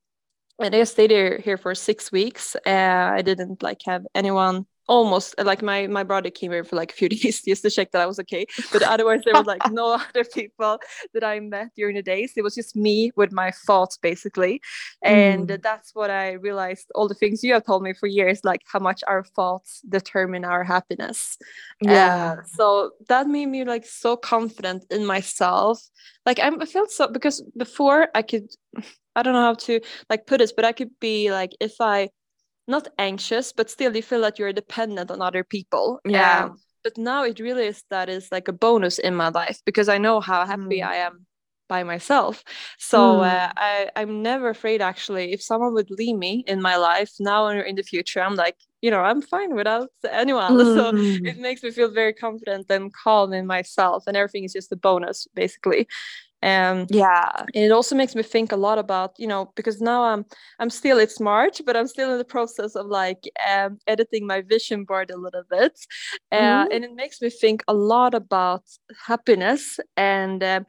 and 0.60 0.76
I 0.76 0.84
stayed 0.86 1.12
here, 1.12 1.40
here 1.44 1.58
for 1.58 1.76
six 1.76 2.12
weeks. 2.12 2.56
Uh, 2.66 3.12
I 3.14 3.22
didn't 3.22 3.62
like 3.62 3.82
have 3.86 4.06
anyone 4.16 4.66
almost 4.88 5.36
like 5.44 5.62
my 5.62 5.88
my 5.88 6.04
brother 6.04 6.30
came 6.30 6.52
here 6.52 6.64
for 6.64 6.76
like 6.76 6.92
a 6.92 6.96
few 6.96 7.10
days 7.16 7.42
just 7.42 7.62
to 7.64 7.70
check 7.70 7.92
that 7.92 8.02
I 8.02 8.06
was 8.06 8.20
okay. 8.20 8.46
But 8.72 8.84
otherwise, 8.84 9.22
there 9.24 9.34
was 9.34 9.46
like 9.46 9.72
no 9.72 9.94
other 10.10 10.24
people 10.24 10.80
that 11.14 11.24
I 11.24 11.40
met 11.40 11.72
during 11.76 11.96
the 11.96 12.02
days. 12.02 12.34
It 12.36 12.44
was 12.44 12.56
just 12.56 12.76
me 12.76 13.12
with 13.16 13.32
my 13.32 13.52
thoughts 13.52 13.98
basically, 13.98 14.62
and 15.04 15.48
mm. 15.48 15.62
that's 15.62 15.94
what 15.94 16.10
I 16.10 16.34
realized. 16.34 16.88
All 16.96 17.08
the 17.08 17.14
things 17.14 17.44
you 17.44 17.54
have 17.54 17.66
told 17.66 17.84
me 17.84 17.94
for 17.94 18.08
years, 18.08 18.44
like 18.44 18.62
how 18.72 18.80
much 18.80 19.04
our 19.08 19.24
thoughts 19.24 19.82
determine 19.88 20.46
our 20.46 20.64
happiness. 20.64 21.38
Yeah. 21.82 22.38
Uh, 22.40 22.44
so 22.46 22.92
that 23.08 23.28
made 23.28 23.48
me 23.48 23.64
like 23.64 23.86
so 23.86 24.16
confident 24.18 24.86
in 24.90 25.06
myself. 25.06 25.82
Like 26.26 26.40
I'm, 26.40 26.62
I 26.62 26.66
felt 26.66 26.92
so 26.92 27.08
because 27.08 27.42
before 27.56 28.08
I 28.16 28.22
could. 28.22 28.50
I 29.18 29.24
don't 29.24 29.34
know 29.34 29.42
how 29.42 29.56
to 29.56 29.82
like 30.12 30.28
put 30.28 30.38
this, 30.38 30.52
but 30.52 30.64
I 30.64 30.74
could 30.74 30.92
be 31.00 31.32
like 31.32 31.50
if 31.60 31.82
I 31.82 32.10
not 32.68 32.88
anxious, 32.98 33.54
but 33.54 33.70
still 33.70 33.96
you 33.96 34.04
feel 34.04 34.22
that 34.22 34.40
you're 34.40 34.54
dependent 34.54 35.12
on 35.12 35.22
other 35.22 35.44
people. 35.44 36.00
Yeah. 36.06 36.46
Um, 36.46 36.58
but 36.84 36.98
now 36.98 37.24
it 37.24 37.40
really 37.40 37.68
is 37.68 37.84
that 37.90 38.10
is 38.10 38.32
like 38.32 38.48
a 38.48 38.54
bonus 38.54 39.00
in 39.00 39.16
my 39.16 39.30
life 39.30 39.60
because 39.66 39.90
I 39.90 39.98
know 39.98 40.20
how 40.22 40.46
happy 40.46 40.80
mm. 40.80 40.88
I 40.88 40.96
am 40.98 41.26
by 41.68 41.84
myself. 41.84 42.44
So 42.78 43.18
mm. 43.18 43.28
uh, 43.28 43.52
I, 43.58 43.90
I'm 43.96 44.22
never 44.22 44.50
afraid 44.50 44.82
actually. 44.82 45.34
If 45.34 45.42
someone 45.42 45.74
would 45.74 45.92
leave 45.92 46.18
me 46.18 46.44
in 46.48 46.62
my 46.62 46.78
life 46.78 47.12
now 47.20 47.46
or 47.46 47.60
in 47.60 47.76
the 47.76 47.84
future, 47.84 48.22
I'm 48.22 48.36
like, 48.36 48.56
you 48.82 48.92
know, 48.92 49.02
I'm 49.02 49.22
fine 49.22 49.56
without 49.56 49.90
anyone. 50.10 50.54
Mm. 50.58 50.76
So 50.76 51.28
it 51.28 51.38
makes 51.40 51.64
me 51.64 51.72
feel 51.72 51.92
very 51.92 52.14
confident 52.14 52.68
and 52.70 52.94
calm 52.94 53.34
in 53.34 53.48
myself, 53.48 54.04
and 54.08 54.16
everything 54.16 54.44
is 54.44 54.54
just 54.54 54.72
a 54.72 54.76
bonus 54.76 55.28
basically 55.34 55.88
um 56.44 56.86
yeah 56.90 57.44
it 57.56 57.72
also 57.72 57.96
makes 57.96 58.14
me 58.16 58.22
think 58.22 58.52
a 58.52 58.56
lot 58.56 58.78
about 58.78 59.16
you 59.18 59.28
know 59.28 59.52
because 59.56 59.82
now 59.82 60.04
i'm 60.04 60.24
i'm 60.60 60.70
still 60.70 61.00
it's 61.00 61.20
march 61.20 61.62
but 61.66 61.76
i'm 61.76 61.88
still 61.88 62.12
in 62.12 62.18
the 62.20 62.26
process 62.26 62.76
of 62.76 62.86
like 62.86 63.24
um, 63.52 63.80
editing 63.88 64.28
my 64.28 64.42
vision 64.42 64.84
board 64.84 65.10
a 65.10 65.18
little 65.18 65.44
bit 65.50 65.74
uh, 66.32 66.36
mm-hmm. 66.36 66.72
and 66.72 66.86
it 66.86 66.94
makes 66.94 67.22
me 67.22 67.30
think 67.30 67.64
a 67.68 67.74
lot 67.74 68.14
about 68.14 68.62
happiness 69.08 69.80
and 69.96 70.44
um, 70.44 70.66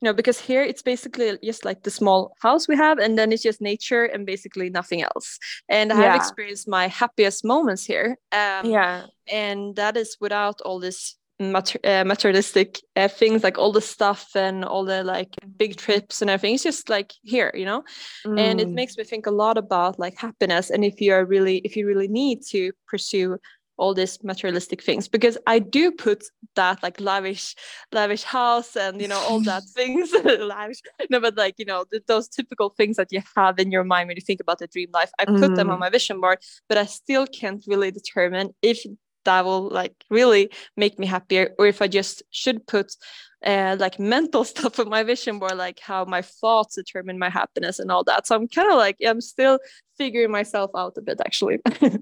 you 0.00 0.06
know 0.06 0.12
because 0.12 0.38
here 0.38 0.62
it's 0.62 0.82
basically 0.82 1.38
just 1.42 1.64
like 1.64 1.82
the 1.82 1.90
small 1.90 2.34
house 2.40 2.68
we 2.68 2.76
have 2.76 2.98
and 2.98 3.18
then 3.18 3.32
it's 3.32 3.42
just 3.42 3.60
nature 3.60 4.04
and 4.04 4.26
basically 4.26 4.70
nothing 4.70 5.02
else 5.02 5.38
and 5.68 5.92
i 5.92 5.98
yeah. 5.98 6.12
have 6.12 6.16
experienced 6.16 6.68
my 6.68 6.86
happiest 6.86 7.44
moments 7.44 7.84
here 7.84 8.18
um, 8.32 8.66
yeah 8.66 9.06
and 9.26 9.74
that 9.76 9.96
is 9.96 10.16
without 10.20 10.60
all 10.62 10.78
this 10.78 11.17
mater- 11.40 11.80
uh, 11.84 12.04
materialistic 12.04 12.80
uh, 12.96 13.08
things 13.08 13.44
like 13.44 13.58
all 13.58 13.72
the 13.72 13.80
stuff 13.80 14.30
and 14.34 14.64
all 14.64 14.84
the 14.84 15.04
like 15.04 15.36
big 15.56 15.76
trips 15.76 16.20
and 16.20 16.30
everything 16.30 16.54
it's 16.54 16.64
just 16.64 16.88
like 16.88 17.12
here 17.22 17.52
you 17.54 17.64
know 17.64 17.82
mm. 18.26 18.38
and 18.38 18.60
it 18.60 18.68
mm. 18.68 18.74
makes 18.74 18.96
me 18.96 19.04
think 19.04 19.26
a 19.26 19.30
lot 19.30 19.56
about 19.56 19.98
like 19.98 20.16
happiness 20.18 20.70
and 20.70 20.84
if 20.84 21.00
you 21.00 21.12
are 21.12 21.24
really 21.24 21.58
if 21.58 21.76
you 21.76 21.86
really 21.86 22.08
need 22.08 22.40
to 22.42 22.72
pursue 22.86 23.38
all 23.78 23.94
these 23.94 24.22
materialistic 24.22 24.82
things 24.82 25.08
because 25.08 25.38
I 25.46 25.60
do 25.60 25.92
put 25.92 26.24
that 26.56 26.82
like 26.82 27.00
lavish, 27.00 27.54
lavish 27.92 28.24
house 28.24 28.76
and 28.76 29.00
you 29.00 29.08
know 29.08 29.20
all 29.28 29.40
that 29.42 29.62
things 29.74 30.12
lavish. 30.24 30.80
No, 31.08 31.20
but 31.20 31.36
like 31.36 31.54
you 31.58 31.64
know 31.64 31.84
th- 31.90 32.02
those 32.06 32.28
typical 32.28 32.70
things 32.70 32.96
that 32.96 33.08
you 33.10 33.22
have 33.36 33.58
in 33.58 33.70
your 33.70 33.84
mind 33.84 34.08
when 34.08 34.16
you 34.16 34.22
think 34.22 34.40
about 34.40 34.58
the 34.58 34.66
dream 34.66 34.90
life. 34.92 35.10
I 35.18 35.24
put 35.24 35.52
mm. 35.52 35.56
them 35.56 35.70
on 35.70 35.76
mm. 35.76 35.80
my 35.80 35.90
vision 35.90 36.20
board, 36.20 36.38
but 36.68 36.76
I 36.76 36.86
still 36.86 37.26
can't 37.26 37.62
really 37.66 37.90
determine 37.90 38.50
if 38.62 38.84
that 39.28 39.44
will 39.44 39.68
like 39.68 39.94
really 40.10 40.50
make 40.76 40.98
me 40.98 41.06
happier 41.06 41.54
or 41.58 41.66
if 41.66 41.82
i 41.82 41.88
just 41.88 42.22
should 42.30 42.66
put 42.66 42.96
uh, 43.44 43.76
like 43.78 43.98
mental 43.98 44.44
stuff 44.52 44.78
on 44.78 44.88
my 44.88 45.02
vision 45.02 45.38
board 45.38 45.56
like 45.56 45.78
how 45.80 46.04
my 46.04 46.22
thoughts 46.22 46.74
determine 46.74 47.18
my 47.18 47.30
happiness 47.30 47.78
and 47.78 47.90
all 47.90 48.04
that. 48.04 48.26
So 48.26 48.34
i'm 48.34 48.48
kind 48.48 48.70
of 48.70 48.76
like 48.76 48.96
i'm 49.06 49.20
still 49.20 49.58
figuring 49.96 50.30
myself 50.30 50.70
out 50.76 50.94
a 50.96 51.02
bit 51.02 51.20
actually. 51.24 51.58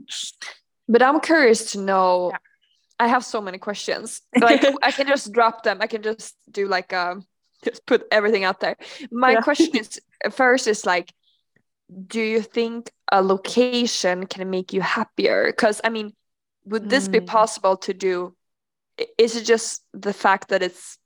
But 0.88 1.02
i'm 1.02 1.18
curious 1.20 1.72
to 1.72 1.80
know 1.80 2.30
yeah. 2.30 2.38
i 3.00 3.08
have 3.08 3.24
so 3.24 3.40
many 3.40 3.58
questions. 3.58 4.22
Like 4.40 4.64
i 4.82 4.90
can 4.92 5.06
just 5.06 5.32
drop 5.32 5.62
them. 5.62 5.78
I 5.80 5.88
can 5.88 6.02
just 6.02 6.36
do 6.50 6.68
like 6.68 6.92
um 6.92 7.26
just 7.64 7.84
put 7.86 8.04
everything 8.12 8.44
out 8.44 8.60
there. 8.60 8.76
My 9.10 9.32
yeah. 9.32 9.40
question 9.40 9.76
is 9.76 10.00
first 10.30 10.66
is 10.66 10.86
like 10.86 11.12
do 12.06 12.20
you 12.20 12.40
think 12.40 12.90
a 13.12 13.22
location 13.22 14.26
can 14.26 14.48
make 14.50 14.72
you 14.72 14.80
happier? 14.80 15.46
Because 15.46 15.80
i 15.84 15.90
mean 15.90 16.14
would 16.66 16.90
this 16.90 17.08
mm. 17.08 17.12
be 17.12 17.20
possible 17.20 17.76
to 17.76 17.94
do 17.94 18.34
is 19.18 19.36
it 19.36 19.44
just 19.44 19.82
the 19.92 20.12
fact 20.12 20.48
that 20.48 20.62
it's 20.62 20.98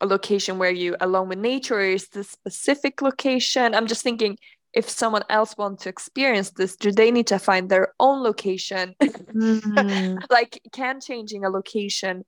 a 0.00 0.06
location 0.06 0.58
where 0.58 0.70
you 0.70 0.96
alone 1.00 1.28
with 1.28 1.38
nature 1.38 1.76
or 1.76 1.80
is 1.80 2.08
this 2.08 2.30
specific 2.30 3.02
location 3.02 3.74
i'm 3.74 3.86
just 3.86 4.02
thinking 4.02 4.38
if 4.74 4.88
someone 4.88 5.24
else 5.28 5.56
wants 5.56 5.82
to 5.82 5.88
experience 5.88 6.50
this 6.50 6.76
do 6.76 6.92
they 6.92 7.10
need 7.10 7.26
to 7.26 7.38
find 7.38 7.68
their 7.68 7.94
own 7.98 8.22
location 8.22 8.94
mm. 9.02 10.18
like 10.30 10.60
can 10.72 11.00
changing 11.00 11.44
a 11.44 11.50
location 11.50 12.24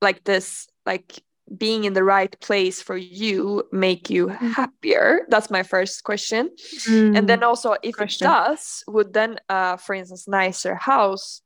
like 0.00 0.22
this 0.24 0.68
like 0.86 1.22
being 1.58 1.84
in 1.84 1.92
the 1.92 2.04
right 2.04 2.38
place 2.40 2.80
for 2.80 2.96
you 2.96 3.64
make 3.72 4.08
you 4.08 4.28
Mm. 4.28 4.52
happier 4.52 5.26
that's 5.28 5.50
my 5.50 5.62
first 5.62 6.04
question 6.04 6.50
and 6.88 7.28
then 7.28 7.42
also 7.42 7.76
if 7.82 7.96
Question. 7.96 8.26
it 8.26 8.30
does 8.30 8.84
would 8.86 9.12
then 9.12 9.38
uh 9.48 9.76
for 9.76 9.94
instance 9.94 10.28
nicer 10.28 10.74
house 10.74 11.42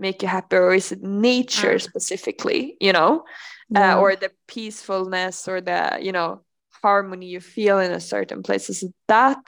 make 0.00 0.22
you 0.22 0.28
happier 0.28 0.62
or 0.64 0.74
is 0.74 0.92
it 0.92 1.02
nature 1.02 1.76
Mm. 1.76 1.82
specifically 1.82 2.76
you 2.80 2.92
know 2.92 3.24
Yeah. 3.70 3.94
uh, 3.96 4.00
or 4.00 4.16
the 4.16 4.30
peacefulness 4.48 5.46
or 5.46 5.60
the 5.60 5.98
you 6.00 6.12
know 6.12 6.42
harmony 6.82 7.26
you 7.26 7.40
feel 7.40 7.78
in 7.78 7.92
a 7.92 8.00
certain 8.00 8.42
place 8.42 8.70
is 8.70 8.82
it 8.82 8.94
that 9.06 9.38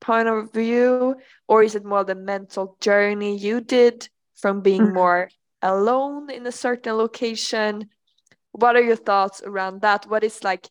point 0.00 0.28
of 0.28 0.52
view 0.52 1.16
or 1.48 1.62
is 1.62 1.74
it 1.74 1.84
more 1.84 2.04
the 2.04 2.14
mental 2.14 2.76
journey 2.80 3.36
you 3.38 3.60
did 3.60 4.08
from 4.42 4.60
being 4.60 4.82
Mhm. 4.90 4.94
more 4.94 5.20
alone 5.62 6.28
in 6.30 6.46
a 6.46 6.52
certain 6.52 6.96
location 6.98 7.88
what 8.52 8.76
are 8.76 8.82
your 8.90 8.96
thoughts 9.08 9.40
around 9.44 9.80
that 9.80 10.04
what 10.10 10.24
is 10.24 10.42
like 10.44 10.68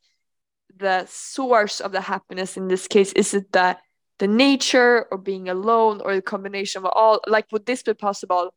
the 0.77 1.05
source 1.07 1.79
of 1.81 1.91
the 1.91 2.01
happiness 2.01 2.57
in 2.57 2.67
this 2.67 2.87
case 2.87 3.11
is 3.13 3.33
it 3.33 3.51
the 3.51 3.77
the 4.19 4.27
nature 4.27 5.07
or 5.11 5.17
being 5.17 5.49
alone 5.49 6.01
or 6.05 6.15
the 6.15 6.21
combination 6.21 6.79
of 6.85 6.91
all 6.95 7.19
like 7.27 7.45
would 7.51 7.65
this 7.65 7.83
be 7.83 7.93
possible 7.93 8.53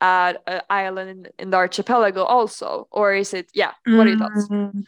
at 0.00 0.42
an 0.46 0.60
island 0.70 1.10
in, 1.10 1.26
in 1.38 1.50
the 1.50 1.56
archipelago 1.56 2.22
also 2.22 2.86
or 2.90 3.14
is 3.14 3.34
it 3.34 3.50
yeah 3.54 3.72
what 3.86 4.06
are 4.06 4.10
your 4.10 4.18
thoughts 4.18 4.48
Mm. 4.48 4.84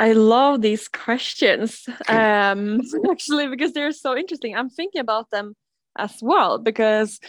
I 0.00 0.12
love 0.12 0.60
these 0.60 0.88
questions 0.88 1.86
um, 2.08 2.80
actually 3.10 3.48
because 3.48 3.72
they're 3.72 3.92
so 3.92 4.16
interesting. 4.16 4.54
I'm 4.56 4.68
thinking 4.68 5.00
about 5.00 5.30
them 5.30 5.54
as 5.96 6.18
well 6.20 6.58
because 6.58 7.20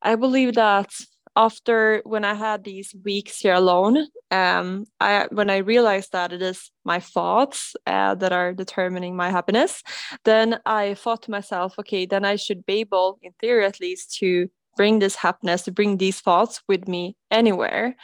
I 0.00 0.16
believe 0.16 0.54
that 0.54 0.90
after 1.36 2.02
when 2.04 2.24
I 2.24 2.34
had 2.34 2.64
these 2.64 2.94
weeks 3.04 3.38
here 3.38 3.54
alone, 3.54 4.06
um, 4.30 4.84
I 5.00 5.28
when 5.30 5.48
I 5.48 5.58
realized 5.58 6.12
that 6.12 6.32
it 6.32 6.42
is 6.42 6.70
my 6.84 7.00
thoughts 7.00 7.74
uh, 7.86 8.14
that 8.16 8.32
are 8.32 8.52
determining 8.52 9.16
my 9.16 9.30
happiness, 9.30 9.82
then 10.24 10.58
I 10.66 10.94
thought 10.94 11.22
to 11.22 11.30
myself, 11.30 11.78
okay, 11.78 12.04
then 12.04 12.24
I 12.24 12.36
should 12.36 12.66
be 12.66 12.80
able, 12.80 13.18
in 13.22 13.32
theory 13.40 13.64
at 13.64 13.80
least, 13.80 14.16
to 14.18 14.48
bring 14.76 14.98
this 14.98 15.14
happiness, 15.16 15.62
to 15.62 15.72
bring 15.72 15.96
these 15.98 16.20
thoughts 16.20 16.62
with 16.68 16.88
me 16.88 17.16
anywhere. 17.30 17.94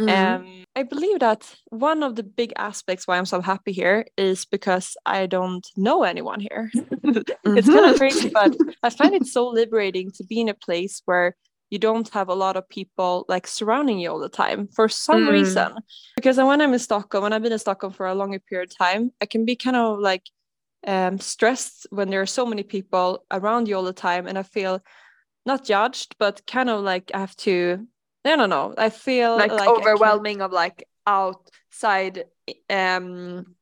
Mhm. 0.00 0.08
Um, 0.08 0.64
I 0.74 0.82
believe 0.84 1.20
that 1.20 1.54
one 1.70 2.02
of 2.02 2.16
the 2.16 2.22
big 2.22 2.52
aspects 2.56 3.06
why 3.06 3.18
I'm 3.18 3.26
so 3.26 3.40
happy 3.40 3.72
here 3.72 4.06
is 4.16 4.44
because 4.44 4.96
I 5.06 5.26
don't 5.26 5.66
know 5.76 6.02
anyone 6.02 6.40
here. 6.40 6.70
it's 7.04 7.68
kind 7.68 7.86
of 7.86 7.94
Mhm. 7.94 7.98
crazy, 7.98 8.30
but 8.32 8.56
I 8.82 8.90
find 8.90 9.14
it 9.14 9.26
so 9.26 9.46
liberating 9.48 10.10
to 10.12 10.24
be 10.24 10.40
in 10.40 10.48
a 10.48 10.54
place 10.54 11.02
where 11.04 11.36
you 11.70 11.78
don't 11.78 12.08
have 12.10 12.28
a 12.28 12.34
lot 12.34 12.56
of 12.56 12.68
people 12.68 13.24
like 13.28 13.46
surrounding 13.46 13.98
you 13.98 14.10
all 14.10 14.18
the 14.20 14.28
time 14.28 14.68
for 14.68 14.88
some 14.88 15.24
Mm. 15.24 15.32
reason. 15.32 15.74
Because 16.16 16.36
when 16.36 16.60
I'm 16.60 16.72
in 16.72 16.78
Stockholm, 16.78 17.22
when 17.22 17.32
I've 17.32 17.42
been 17.42 17.52
in 17.52 17.58
Stockholm 17.58 17.92
for 17.92 18.06
a 18.06 18.14
longer 18.14 18.38
period 18.40 18.70
of 18.72 18.76
time, 18.78 19.10
I 19.22 19.26
can 19.26 19.44
be 19.44 19.56
kind 19.56 19.76
of 19.76 19.98
like 19.98 20.22
um, 20.86 21.18
stressed 21.20 21.86
when 21.90 22.10
there 22.10 22.20
are 22.20 22.26
so 22.26 22.44
many 22.44 22.64
people 22.64 23.24
around 23.30 23.68
you 23.68 23.76
all 23.76 23.84
the 23.84 23.92
time, 23.92 24.26
and 24.26 24.36
I 24.36 24.42
feel 24.42 24.80
not 25.44 25.64
judged, 25.64 26.16
but 26.18 26.46
kind 26.46 26.70
of 26.70 26.82
like 26.82 27.10
I 27.14 27.20
have 27.20 27.36
to. 27.38 27.86
I 28.24 28.36
don't 28.36 28.50
know. 28.50 28.74
I 28.78 28.90
feel 28.90 29.36
like, 29.36 29.50
like, 29.50 29.68
of 30.40 30.52
like 30.52 30.88
outside 31.06 32.24
um 32.70 33.56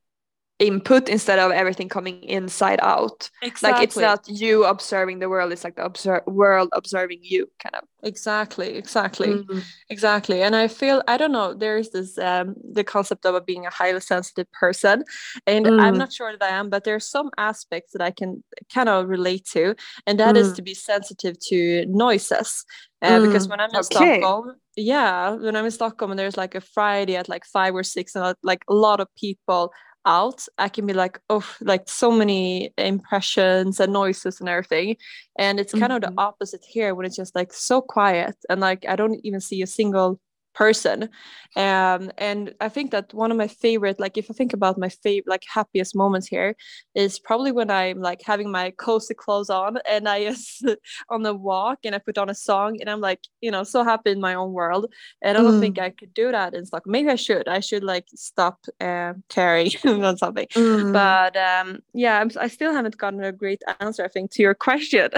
input 0.60 1.08
instead 1.08 1.38
of 1.38 1.50
everything 1.50 1.88
coming 1.88 2.22
inside 2.22 2.78
out 2.82 3.30
Exactly. 3.42 3.72
like 3.72 3.82
it's 3.82 3.96
not 3.96 4.20
you 4.28 4.64
observing 4.66 5.18
the 5.18 5.28
world 5.28 5.50
it's 5.52 5.64
like 5.64 5.76
the 5.76 5.84
obser- 5.84 6.22
world 6.26 6.68
observing 6.72 7.18
you 7.22 7.48
kind 7.62 7.74
of 7.74 7.84
exactly, 8.02 8.76
exactly. 8.76 9.28
Mm. 9.34 9.62
Exactly. 9.90 10.42
And 10.42 10.54
I 10.56 10.68
feel, 10.68 11.02
I 11.06 11.16
don't 11.18 11.32
know, 11.32 11.52
there 11.52 11.76
is 11.76 11.90
this, 11.90 12.16
um, 12.16 12.54
the 12.72 12.84
concept 12.84 13.26
of 13.26 13.44
being 13.44 13.66
a 13.66 13.70
highly 13.70 14.00
sensitive 14.00 14.46
person. 14.52 15.04
And 15.46 15.66
I'm 15.66 15.94
Mm. 15.94 15.98
not 15.98 16.12
sure 16.12 16.32
that 16.32 16.42
I 16.42 16.54
am, 16.60 16.70
but 16.70 16.84
there 16.84 16.94
are 16.94 17.00
some 17.16 17.28
aspects 17.36 17.92
that 17.92 18.00
I 18.00 18.10
can 18.10 18.42
kind 18.74 18.88
of 18.88 19.08
relate 19.08 19.44
to. 19.52 19.74
And 20.06 20.18
that 20.18 20.36
is 20.36 20.48
Mm. 20.52 20.56
to 20.56 20.62
be 20.62 20.74
sensitive 20.74 21.34
to 21.50 21.84
noises. 21.86 22.64
Uh, 23.02 23.20
Because 23.20 23.46
Mm. 23.46 23.50
when 23.50 23.60
I'm 23.60 23.70
in 23.70 23.76
Okay. 23.76 24.20
Stockholm, 24.20 24.54
yeah, 24.76 25.30
when 25.44 25.56
I'm 25.56 25.64
in 25.64 25.70
Stockholm 25.70 26.10
and 26.12 26.18
there's 26.18 26.36
like 26.36 26.54
a 26.54 26.60
Friday 26.60 27.16
at 27.16 27.28
like 27.28 27.44
five 27.44 27.74
or 27.74 27.82
six 27.82 28.14
and 28.14 28.24
uh, 28.24 28.34
like 28.42 28.62
a 28.68 28.74
lot 28.74 29.00
of 29.00 29.08
people 29.24 29.72
out, 30.06 30.46
I 30.58 30.68
can 30.68 30.86
be 30.86 30.92
like, 30.92 31.20
oh, 31.28 31.46
like 31.60 31.88
so 31.88 32.10
many 32.10 32.72
impressions 32.78 33.80
and 33.80 33.92
noises 33.92 34.40
and 34.40 34.48
everything. 34.48 34.96
And 35.38 35.60
it's 35.60 35.72
kind 35.72 35.92
of 35.92 36.00
the 36.00 36.08
mm-hmm. 36.08 36.18
opposite 36.18 36.64
here 36.66 36.94
when 36.94 37.06
it's 37.06 37.16
just 37.16 37.34
like 37.34 37.52
so 37.52 37.80
quiet 37.80 38.36
and 38.48 38.60
like 38.60 38.84
I 38.88 38.96
don't 38.96 39.20
even 39.24 39.40
see 39.40 39.62
a 39.62 39.66
single 39.66 40.20
person. 40.54 41.08
Um, 41.56 42.10
and 42.18 42.54
I 42.60 42.68
think 42.68 42.90
that 42.92 43.12
one 43.12 43.30
of 43.30 43.36
my 43.36 43.48
favorite, 43.48 43.98
like 43.98 44.16
if 44.16 44.30
I 44.30 44.34
think 44.34 44.52
about 44.52 44.78
my 44.78 44.88
favorite, 44.88 45.28
like 45.28 45.44
happiest 45.52 45.96
moments 45.96 46.26
here, 46.28 46.54
is 46.94 47.18
probably 47.18 47.52
when 47.52 47.70
I'm 47.70 48.00
like 48.00 48.22
having 48.24 48.50
my 48.50 48.70
cozy 48.72 49.14
clothes 49.14 49.50
on 49.50 49.78
and 49.88 50.08
I 50.08 50.24
just 50.30 50.64
on 51.08 51.22
the 51.22 51.34
walk 51.34 51.80
and 51.84 51.94
I 51.94 51.98
put 51.98 52.18
on 52.18 52.30
a 52.30 52.34
song 52.34 52.80
and 52.80 52.88
I'm 52.88 53.00
like, 53.00 53.20
you 53.40 53.50
know, 53.50 53.64
so 53.64 53.84
happy 53.84 54.10
in 54.10 54.20
my 54.20 54.34
own 54.34 54.52
world. 54.52 54.92
And 55.22 55.36
I 55.38 55.42
don't 55.42 55.58
think 55.58 55.76
Mm. 55.76 55.82
I 55.82 55.90
could 55.90 56.14
do 56.14 56.32
that 56.32 56.54
in 56.54 56.64
Stockholm. 56.66 56.92
Maybe 56.92 57.08
I 57.10 57.16
should. 57.16 57.48
I 57.48 57.60
should 57.60 57.84
like 57.84 58.06
stop 58.14 58.58
uh, 58.80 59.14
caring 59.28 59.70
on 59.84 60.16
something. 60.16 60.46
Mm. 60.56 60.92
But 60.92 61.36
um, 61.36 61.80
yeah, 61.92 62.20
I'm, 62.20 62.30
I 62.38 62.48
still 62.48 62.72
haven't 62.72 62.96
gotten 62.96 63.22
a 63.22 63.32
great 63.32 63.62
answer. 63.80 64.04
I 64.04 64.08
think 64.08 64.30
to 64.32 64.42
your 64.42 64.54
question 64.66 65.10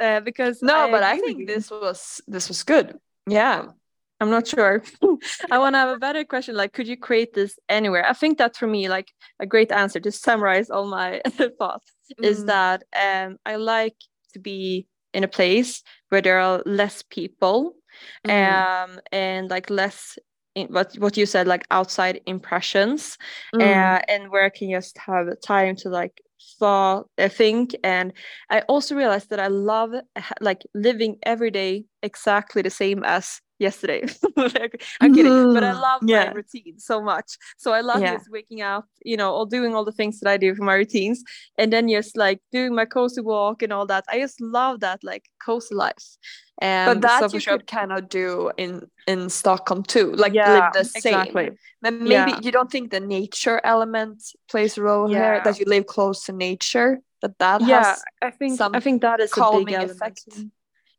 uh, 0.00 0.20
because 0.20 0.62
no 0.62 0.88
but 0.90 1.02
i 1.02 1.18
think 1.18 1.46
this 1.46 1.70
was 1.70 2.20
this 2.26 2.48
was 2.48 2.62
good 2.62 2.98
yeah 3.26 3.66
I'm 4.22 4.30
not 4.30 4.46
sure. 4.46 4.82
I 5.50 5.58
want 5.58 5.74
to 5.74 5.78
have 5.78 5.88
a 5.88 5.98
better 5.98 6.24
question. 6.24 6.54
Like, 6.54 6.72
could 6.72 6.86
you 6.86 6.96
create 6.96 7.34
this 7.34 7.58
anywhere? 7.68 8.08
I 8.08 8.12
think 8.12 8.38
that 8.38 8.56
for 8.56 8.68
me, 8.68 8.88
like 8.88 9.08
a 9.40 9.46
great 9.46 9.72
answer 9.72 9.98
to 10.00 10.12
summarize 10.12 10.70
all 10.70 10.86
my 10.86 11.20
thoughts 11.58 11.92
is 12.22 12.44
Mm. 12.44 12.46
that 12.46 12.82
um, 12.94 13.36
I 13.44 13.56
like 13.56 13.96
to 14.34 14.38
be 14.38 14.86
in 15.12 15.24
a 15.24 15.28
place 15.28 15.82
where 16.10 16.22
there 16.22 16.38
are 16.38 16.62
less 16.64 17.02
people 17.02 17.74
Mm. 18.26 18.32
um, 18.32 19.00
and 19.10 19.50
like 19.50 19.68
less 19.68 20.18
in 20.54 20.68
what 20.68 20.94
what 20.98 21.16
you 21.16 21.26
said, 21.26 21.46
like 21.46 21.66
outside 21.70 22.20
impressions, 22.26 23.18
Mm. 23.54 23.60
uh, 23.60 24.00
and 24.08 24.30
where 24.30 24.44
I 24.44 24.50
can 24.50 24.70
just 24.70 24.96
have 24.98 25.26
time 25.44 25.76
to 25.76 25.88
like 25.88 26.22
thought, 26.58 27.06
uh, 27.18 27.28
think. 27.28 27.74
And 27.84 28.12
I 28.50 28.60
also 28.68 28.94
realized 28.94 29.30
that 29.30 29.40
I 29.40 29.48
love 29.48 29.90
like 30.40 30.62
living 30.74 31.16
every 31.24 31.50
day 31.50 31.84
exactly 32.02 32.62
the 32.62 32.70
same 32.70 33.02
as 33.04 33.40
yesterday. 33.62 34.02
Like, 34.36 34.82
I'm 35.00 35.14
kidding, 35.14 35.54
but 35.54 35.62
I 35.64 35.72
love 35.72 36.00
Yeah. 36.04 36.24
my 36.26 36.32
routine 36.32 36.78
so 36.78 37.00
much. 37.12 37.28
So 37.58 37.72
I 37.72 37.80
love 37.80 38.00
Yeah. 38.00 38.14
just 38.16 38.28
waking 38.30 38.60
up, 38.62 38.86
you 39.04 39.16
know, 39.16 39.30
or 39.36 39.46
doing 39.46 39.74
all 39.74 39.84
the 39.84 39.92
things 40.00 40.18
that 40.20 40.28
I 40.34 40.36
do 40.36 40.54
for 40.54 40.64
my 40.64 40.74
routines, 40.74 41.22
and 41.58 41.72
then 41.72 41.88
just 41.88 42.16
like 42.16 42.40
doing 42.50 42.74
my 42.74 42.86
cozy 42.86 43.20
walk 43.20 43.62
and 43.62 43.72
all 43.72 43.86
that. 43.86 44.04
I 44.12 44.18
just 44.18 44.40
love 44.40 44.80
that 44.80 44.98
like 45.04 45.24
cozy 45.46 45.74
life. 45.74 46.06
Um, 46.60 46.86
but 46.86 47.00
that 47.02 47.20
so 47.30 47.34
you 47.36 47.40
sure- 47.40 47.60
of 47.92 48.08
do 48.08 48.50
in 48.56 48.72
in 49.06 49.28
stockholm 49.30 49.82
too 49.82 50.12
like 50.24 50.34
Yeah, 50.34 50.52
live 50.54 50.72
the 50.72 50.84
same 50.84 51.14
exactly. 51.14 51.50
But 51.82 51.94
maybe 51.94 52.32
Yeah. 52.32 52.40
you 52.44 52.50
don't 52.52 52.70
think 52.70 52.90
the 52.90 53.00
nature 53.00 53.58
element 53.64 54.18
plays 54.50 54.78
a 54.78 54.82
role 54.82 55.08
here 55.08 55.40
that 55.44 55.58
you 55.58 55.66
live 55.66 55.86
close 55.86 56.18
to 56.26 56.32
nature 56.32 56.90
that 57.22 57.34
that 57.38 57.60
yeah 57.60 57.84
has 57.84 58.02
i 58.28 58.30
think 58.30 58.58
some 58.58 58.74
i 58.78 58.80
think 58.80 59.00
that 59.02 59.18
is 59.20 59.30
a 59.32 59.34
big 59.34 59.42
calming 59.44 59.74
element 59.74 59.96
effect 59.96 60.20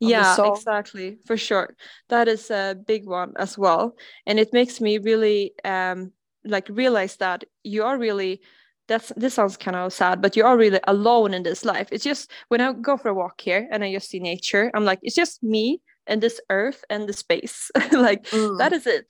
yeah 0.10 0.36
exactly 0.44 1.18
for 1.26 1.38
sure. 1.38 1.76
That 2.10 2.28
is 2.28 2.52
a 2.52 2.76
big 2.88 3.08
one 3.08 3.34
as 3.38 3.58
well 3.58 3.96
and 4.26 4.40
it 4.40 4.54
makes 4.54 4.82
me 4.82 4.98
really 4.98 5.54
um 5.64 6.12
like 6.46 6.68
realize 6.70 7.18
that 7.18 7.44
you 7.64 7.84
are 7.84 7.98
really 7.98 8.42
that's 8.88 9.14
this 9.16 9.34
sounds 9.36 9.56
kind 9.56 9.78
of 9.78 9.94
sad 9.94 10.22
but 10.22 10.36
you 10.36 10.46
are 10.46 10.58
really 10.58 10.80
alone 10.88 11.34
in 11.34 11.44
this 11.44 11.64
life. 11.66 11.88
It's 11.92 12.04
just 12.04 12.32
when 12.50 12.62
i 12.62 12.74
go 12.74 12.98
for 12.98 13.10
a 13.10 13.14
walk 13.14 13.40
here 13.42 13.68
and 13.72 13.84
i 13.84 13.94
just 13.94 14.10
see 14.10 14.20
nature 14.20 14.70
i'm 14.74 14.86
like 14.86 15.00
it's 15.04 15.16
just 15.16 15.42
me 15.44 15.82
and 16.08 16.22
this 16.22 16.40
earth 16.50 16.84
and 16.90 17.08
the 17.08 17.14
space 17.14 17.72
like 17.92 18.24
Mm. 18.32 18.58
that 18.58 18.74
is 18.74 18.86
it 18.88 19.08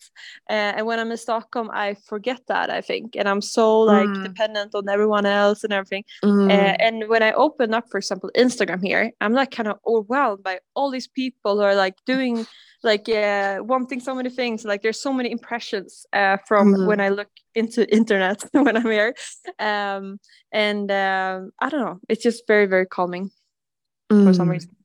uh, 0.50 0.73
and 0.77 0.85
when 0.85 1.00
i'm 1.00 1.12
in 1.12 1.17
stockholm 1.17 1.69
i 1.73 1.95
forget 2.12 2.41
that 2.47 2.69
i 2.69 2.81
think 2.81 3.15
and 3.15 3.27
i'm 3.27 3.41
so 3.41 3.81
like 3.81 4.09
Mm. 4.09 4.23
dependent 4.23 4.75
on 4.75 4.88
everyone 4.89 5.25
else 5.25 5.63
and 5.63 5.73
everything 5.73 6.03
Mm. 6.23 6.50
uh, 6.50 6.75
and 6.79 7.07
when 7.09 7.23
I 7.23 7.31
open 7.33 7.73
up, 7.73 7.85
for 7.89 7.97
example, 7.97 8.29
Instagram 8.35 8.81
here, 8.83 9.12
I'm 9.21 9.33
like 9.33 9.51
kind 9.51 9.69
of 9.69 9.77
overwhelmed 9.88 10.43
by 10.43 10.59
all 10.75 10.91
these 10.91 11.07
people 11.07 11.55
who 11.55 11.63
are 11.63 11.75
like 11.75 11.95
doing, 12.05 12.45
like, 12.83 13.07
uh, 13.07 13.59
wanting 13.63 14.01
so 14.01 14.13
many 14.13 14.29
things. 14.29 14.65
Like, 14.65 14.81
there's 14.81 15.00
so 15.01 15.13
many 15.13 15.31
impressions 15.31 16.05
uh, 16.12 16.38
from 16.47 16.65
Mm. 16.75 16.85
when 16.88 17.00
I 17.00 17.09
look 17.09 17.29
into 17.55 17.79
internet 18.00 18.43
when 18.51 18.75
I'm 18.77 18.91
here, 18.91 19.15
um, 19.59 20.19
and 20.51 20.91
um, 20.91 21.51
I 21.63 21.69
don't 21.69 21.81
know, 21.88 22.00
it's 22.09 22.23
just 22.23 22.43
very, 22.47 22.65
very 22.67 22.85
calming 22.88 23.31
for 24.09 24.33
some 24.33 24.47
Mm. 24.47 24.51
reason. 24.51 24.75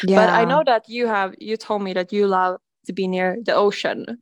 Yeah 0.00 0.16
But 0.16 0.30
I 0.30 0.44
know 0.44 0.62
that 0.64 0.88
you 0.88 1.06
have, 1.06 1.34
you 1.38 1.56
told 1.56 1.82
me 1.82 1.92
that 1.94 2.12
you 2.12 2.26
love 2.26 2.60
to 2.86 2.92
be 2.92 3.06
near 3.06 3.38
the 3.44 3.54
ocean. 3.54 4.18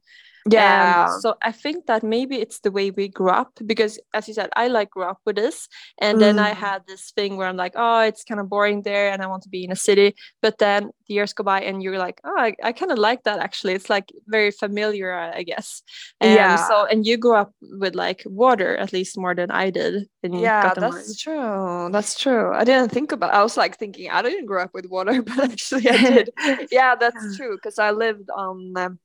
Yeah. 0.49 1.09
um, 1.09 1.21
so 1.21 1.35
i 1.43 1.53
think 1.53 1.87
that 1.87 2.03
maybe 2.03 2.37
it's 2.37 2.61
the 2.61 2.71
way 2.71 2.91
we 2.91 3.09
grew 3.09 3.29
up 3.29 3.53
because 3.67 3.99
as 4.15 4.27
you 4.29 4.35
said 4.35 4.49
i 4.57 4.69
like 4.69 4.91
grew 4.91 5.05
up 5.05 5.19
with 5.27 5.37
this. 5.37 5.69
And 6.01 6.17
mm. 6.17 6.21
then 6.21 6.39
i 6.39 6.53
mm. 6.53 6.57
had 6.57 6.83
this 6.87 7.11
thing 7.11 7.37
where 7.37 7.49
i'm 7.49 7.57
like 7.57 7.75
oh 7.77 8.01
it's 8.01 8.25
kind 8.25 8.41
of 8.41 8.49
boring 8.49 8.83
there 8.83 9.11
and 9.11 9.23
i 9.23 9.27
want 9.27 9.43
to 9.43 9.49
be 9.49 9.65
in 9.65 9.73
a 9.73 9.77
city. 9.77 10.15
But 10.43 10.59
then 10.59 10.91
the 11.07 11.15
years 11.15 11.33
go 11.33 11.45
by 11.45 11.61
and 11.63 11.83
you're 11.83 11.99
like 11.99 12.21
oh 12.25 12.37
i, 12.39 12.55
I 12.63 12.73
kind 12.73 12.93
of 12.93 12.99
like 12.99 13.25
that 13.25 13.39
actually. 13.39 13.75
It's 13.75 13.91
like 13.91 14.11
very 14.27 14.51
familiar 14.51 15.13
i 15.13 15.43
guess. 15.43 15.83
And 16.21 16.35
yeah. 16.35 16.57
so 16.69 16.87
and 16.87 17.07
you 17.07 17.17
grew 17.17 17.37
up 17.37 17.53
with 17.61 17.95
like 17.95 18.23
water 18.27 18.77
at 18.77 18.93
least 18.93 19.19
more 19.19 19.35
than 19.35 19.51
i 19.51 19.71
did 19.71 20.09
and 20.23 20.39
yeah 20.41 20.73
that's 20.75 21.21
true. 21.21 21.89
That's 21.93 22.19
true. 22.19 22.53
I 22.55 22.65
didn't 22.65 22.91
think 22.91 23.13
about 23.13 23.35
i 23.35 23.43
was 23.43 23.57
like 23.57 23.79
thinking 23.79 24.11
i 24.11 24.23
didn't 24.23 24.47
grow 24.47 24.63
up 24.63 24.73
with 24.75 24.87
water 24.89 25.23
but 25.29 25.39
actually 25.39 25.89
i 25.89 25.97
did. 25.97 26.31
Yeah 26.71 26.95
that's 26.95 27.37
true 27.37 27.57
because 27.57 27.79
i 27.79 27.91
lived 27.91 28.29
on 28.31 28.73
um, 28.77 28.99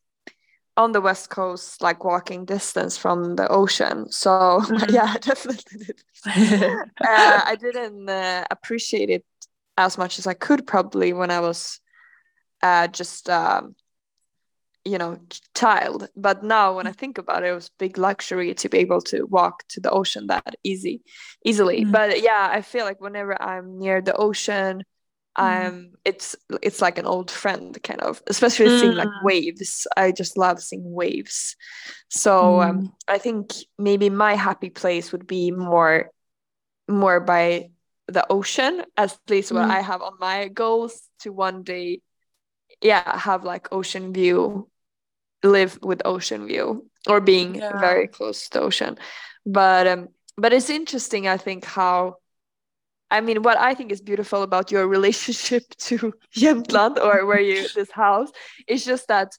on 0.77 0.91
the 0.91 1.01
west 1.01 1.29
coast 1.29 1.81
like 1.81 2.03
walking 2.03 2.45
distance 2.45 2.97
from 2.97 3.35
the 3.35 3.47
ocean 3.49 4.11
so 4.11 4.29
mm-hmm. 4.63 4.93
yeah 4.93 5.13
I 5.15 5.17
definitely 5.19 5.85
did 5.85 5.99
uh, 6.27 7.41
i 7.45 7.55
didn't 7.59 8.09
uh, 8.09 8.45
appreciate 8.51 9.09
it 9.09 9.25
as 9.77 9.97
much 9.97 10.19
as 10.19 10.27
i 10.27 10.33
could 10.33 10.67
probably 10.67 11.13
when 11.13 11.31
i 11.31 11.39
was 11.39 11.79
uh, 12.63 12.87
just 12.87 13.29
um, 13.29 13.75
you 14.85 14.97
know 14.97 15.19
child 15.53 16.09
but 16.15 16.43
now 16.43 16.75
when 16.75 16.87
i 16.87 16.91
think 16.91 17.17
about 17.17 17.43
it 17.43 17.49
it 17.49 17.53
was 17.53 17.69
big 17.77 17.97
luxury 17.97 18.53
to 18.53 18.69
be 18.69 18.79
able 18.79 19.01
to 19.01 19.23
walk 19.25 19.63
to 19.67 19.79
the 19.79 19.91
ocean 19.91 20.27
that 20.27 20.55
easy 20.63 21.01
easily 21.43 21.81
mm-hmm. 21.81 21.91
but 21.91 22.21
yeah 22.21 22.49
i 22.51 22.61
feel 22.61 22.85
like 22.85 23.01
whenever 23.01 23.39
i'm 23.41 23.77
near 23.79 24.01
the 24.01 24.15
ocean. 24.15 24.83
Um 25.37 25.91
it's 26.05 26.35
it's 26.61 26.81
like 26.81 26.97
an 26.97 27.05
old 27.05 27.29
friend 27.29 27.77
kind 27.83 28.01
of 28.01 28.21
especially 28.27 28.67
mm. 28.67 28.79
seeing 28.79 28.95
like 28.95 29.07
mm. 29.07 29.23
waves 29.23 29.85
i 29.97 30.11
just 30.11 30.37
love 30.37 30.61
seeing 30.61 30.93
waves 30.93 31.55
so 32.09 32.61
um, 32.61 32.77
mm. 32.77 32.79
um, 32.83 32.93
i 33.07 33.17
think 33.17 33.51
maybe 33.77 34.09
my 34.09 34.35
happy 34.35 34.69
place 34.69 35.11
would 35.11 35.27
be 35.27 35.51
more 35.51 36.09
more 36.87 37.19
by 37.19 37.69
the 38.07 38.25
ocean 38.31 38.83
at 38.95 39.17
least 39.29 39.51
what 39.51 39.67
mm. 39.67 39.71
i 39.71 39.81
have 39.81 40.01
on 40.01 40.13
my 40.19 40.47
goals 40.47 41.01
to 41.19 41.33
one 41.33 41.63
day 41.63 42.01
yeah 42.81 43.17
have 43.17 43.43
like 43.43 43.67
ocean 43.71 44.13
view 44.13 44.69
live 45.43 45.77
with 45.81 46.01
ocean 46.05 46.47
view 46.47 46.89
or 47.07 47.19
being 47.19 47.55
yeah. 47.55 47.79
very 47.79 48.07
close 48.07 48.47
to 48.47 48.59
the 48.59 48.65
ocean 48.65 48.97
but 49.45 49.85
um 49.87 50.07
but 50.37 50.53
it's 50.53 50.69
interesting 50.69 51.27
i 51.27 51.37
think 51.37 51.65
how 51.65 52.15
I 53.15 53.21
mean, 53.21 53.43
what 53.43 53.57
I 53.57 53.73
think 53.73 53.91
is 53.91 54.01
beautiful 54.01 54.43
about 54.43 54.71
your 54.71 54.87
relationship 54.97 55.63
to 55.87 56.13
Jämtland 56.35 56.97
or 56.97 57.25
where 57.25 57.39
you 57.39 57.67
this 57.69 57.91
house 57.91 58.31
is 58.67 58.83
just 58.83 59.07
that 59.07 59.31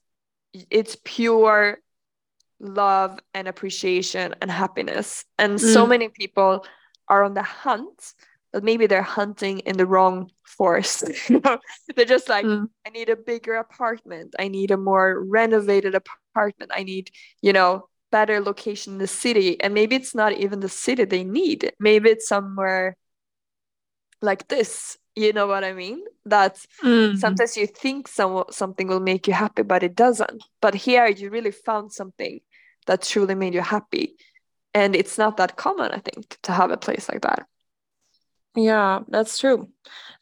it's 0.70 0.96
pure 1.04 1.78
love 2.58 3.18
and 3.34 3.46
appreciation 3.46 4.34
and 4.40 4.50
happiness. 4.50 5.26
And 5.38 5.58
mm. 5.58 5.72
so 5.74 5.86
many 5.86 6.08
people 6.08 6.64
are 7.08 7.22
on 7.22 7.34
the 7.34 7.42
hunt, 7.42 8.14
but 8.50 8.64
maybe 8.64 8.86
they're 8.86 9.02
hunting 9.02 9.58
in 9.60 9.76
the 9.76 9.84
wrong 9.84 10.30
force. 10.44 11.04
you 11.28 11.40
know, 11.40 11.58
they're 11.94 12.06
just 12.06 12.30
like, 12.30 12.46
mm. 12.46 12.66
I 12.86 12.90
need 12.90 13.10
a 13.10 13.16
bigger 13.16 13.56
apartment. 13.56 14.34
I 14.38 14.48
need 14.48 14.70
a 14.70 14.78
more 14.78 15.22
renovated 15.22 15.94
apartment. 15.94 16.72
I 16.74 16.82
need, 16.82 17.10
you 17.42 17.52
know, 17.52 17.88
better 18.10 18.40
location 18.40 18.94
in 18.94 18.98
the 18.98 19.06
city. 19.06 19.60
And 19.60 19.74
maybe 19.74 19.96
it's 19.96 20.14
not 20.14 20.32
even 20.32 20.60
the 20.60 20.70
city 20.70 21.04
they 21.04 21.24
need. 21.24 21.72
Maybe 21.78 22.08
it's 22.08 22.26
somewhere 22.26 22.96
like 24.26 24.48
this 24.48 24.98
you 25.16 25.32
know 25.32 25.46
what 25.46 25.64
i 25.64 25.72
mean? 25.72 26.04
That 26.26 26.56
mm-hmm. 26.84 27.16
sometimes 27.16 27.56
you 27.56 27.66
think 27.66 28.06
some, 28.06 28.44
something 28.50 28.86
will 28.86 29.00
make 29.00 29.26
you 29.26 29.32
happy 29.32 29.62
but 29.62 29.82
it 29.82 29.94
doesn't. 29.96 30.44
But 30.60 30.74
here 30.74 31.06
you 31.06 31.30
really 31.30 31.52
found 31.52 31.92
something 31.92 32.40
that 32.86 33.02
truly 33.02 33.34
made 33.34 33.54
you 33.54 33.62
happy. 33.62 34.16
And 34.74 34.94
it's 34.94 35.16
not 35.16 35.38
that 35.38 35.56
common 35.56 35.90
i 35.92 36.00
think 36.00 36.36
to 36.42 36.52
have 36.52 36.70
a 36.70 36.76
place 36.76 37.08
like 37.08 37.22
that. 37.22 37.46
Yeah 38.54 39.00
that's 39.08 39.38
true. 39.38 39.68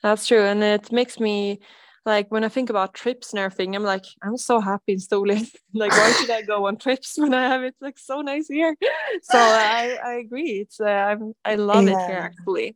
That's 0.02 0.26
true. 0.28 0.44
And 0.44 0.62
it 0.62 0.92
makes 0.92 1.18
me 1.18 1.61
like 2.06 2.30
when 2.30 2.44
I 2.44 2.49
think 2.49 2.70
about 2.70 2.94
trips 2.94 3.32
and 3.32 3.40
everything, 3.40 3.75
I'm 3.75 3.82
like, 3.82 4.04
I'm 4.23 4.37
so 4.37 4.61
happy 4.61 4.92
in 4.94 5.00
like, 5.75 5.90
why 5.90 6.12
should 6.12 6.30
I 6.30 6.42
go 6.42 6.66
on 6.66 6.76
trips 6.76 7.14
when 7.18 7.32
I 7.34 7.49
have 7.49 7.62
it 7.62 7.75
like 7.80 7.99
so 7.99 8.20
nice 8.20 8.49
here? 8.49 8.76
So 9.23 9.38
I, 9.38 9.99
I 10.04 10.12
agree. 10.14 10.61
It's 10.61 10.80
uh, 10.80 10.84
I'm, 10.84 11.34
I 11.44 11.54
love 11.54 11.84
yeah. 11.84 11.90
it 11.90 12.06
here 12.06 12.18
actually. 12.18 12.68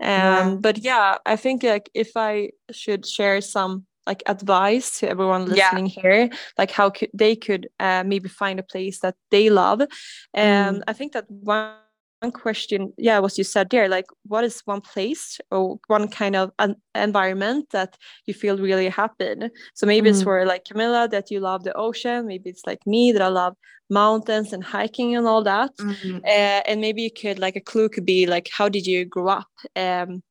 Um, 0.00 0.08
yeah. 0.08 0.56
but 0.60 0.78
yeah, 0.78 1.18
I 1.26 1.36
think 1.36 1.62
like 1.62 1.90
if 1.94 2.12
I 2.16 2.50
should 2.70 3.06
share 3.06 3.40
some 3.40 3.86
like 4.06 4.22
advice 4.26 5.00
to 5.00 5.08
everyone 5.08 5.46
listening 5.46 5.86
yeah. 5.86 6.02
here, 6.02 6.30
like 6.56 6.70
how 6.70 6.90
could 6.90 7.10
they 7.12 7.36
could 7.36 7.68
uh, 7.78 8.02
maybe 8.06 8.28
find 8.28 8.58
a 8.58 8.62
place 8.62 9.00
that 9.00 9.14
they 9.30 9.50
love. 9.50 9.82
And 10.32 10.78
mm. 10.78 10.82
I 10.88 10.92
think 10.94 11.12
that 11.12 11.30
one 11.30 11.74
one 12.20 12.32
question 12.32 12.92
yeah 12.98 13.18
what 13.18 13.36
you 13.38 13.44
said 13.44 13.70
there 13.70 13.88
like 13.88 14.06
what 14.26 14.44
is 14.44 14.60
one 14.66 14.80
place 14.80 15.40
or 15.50 15.78
one 15.86 16.06
kind 16.08 16.36
of 16.36 16.50
an 16.58 16.76
environment 16.94 17.66
that 17.70 17.96
you 18.26 18.34
feel 18.34 18.58
really 18.58 18.88
happy 18.88 19.34
so 19.74 19.86
maybe 19.86 20.08
mm. 20.08 20.12
it's 20.12 20.22
for 20.22 20.44
like 20.44 20.64
camilla 20.64 21.08
that 21.08 21.30
you 21.30 21.40
love 21.40 21.64
the 21.64 21.72
ocean 21.74 22.26
maybe 22.26 22.50
it's 22.50 22.66
like 22.66 22.86
me 22.86 23.10
that 23.12 23.22
i 23.22 23.28
love 23.28 23.54
mountains 23.90 24.52
and 24.52 24.64
hiking 24.64 25.16
and 25.16 25.26
all 25.26 25.42
that. 25.42 25.76
Mm-hmm. 25.76 26.18
uh, 26.24 26.62
and 26.66 26.80
maybe 26.80 27.02
you 27.02 27.10
could 27.10 27.38
like 27.38 27.56
a 27.56 27.60
clue 27.60 27.88
could 27.88 28.06
be 28.06 28.26
like 28.26 28.48
how 28.52 28.68
did 28.68 28.86
you 28.86 29.04
grow 29.04 29.28
up? 29.28 29.48
Um 29.76 30.22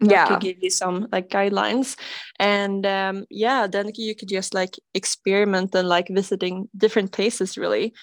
yeah. 0.00 0.26
to 0.26 0.38
give 0.38 0.58
you 0.60 0.70
some 0.70 1.08
like 1.10 1.28
guidelines. 1.28 1.96
And 2.38 2.86
um 2.86 3.24
yeah 3.30 3.66
then 3.66 3.90
you 3.94 4.14
could 4.14 4.28
just 4.28 4.54
like 4.54 4.76
experiment 4.94 5.74
and 5.74 5.88
like 5.88 6.08
visiting 6.10 6.68
different 6.76 7.12
places 7.12 7.58
really 7.58 7.94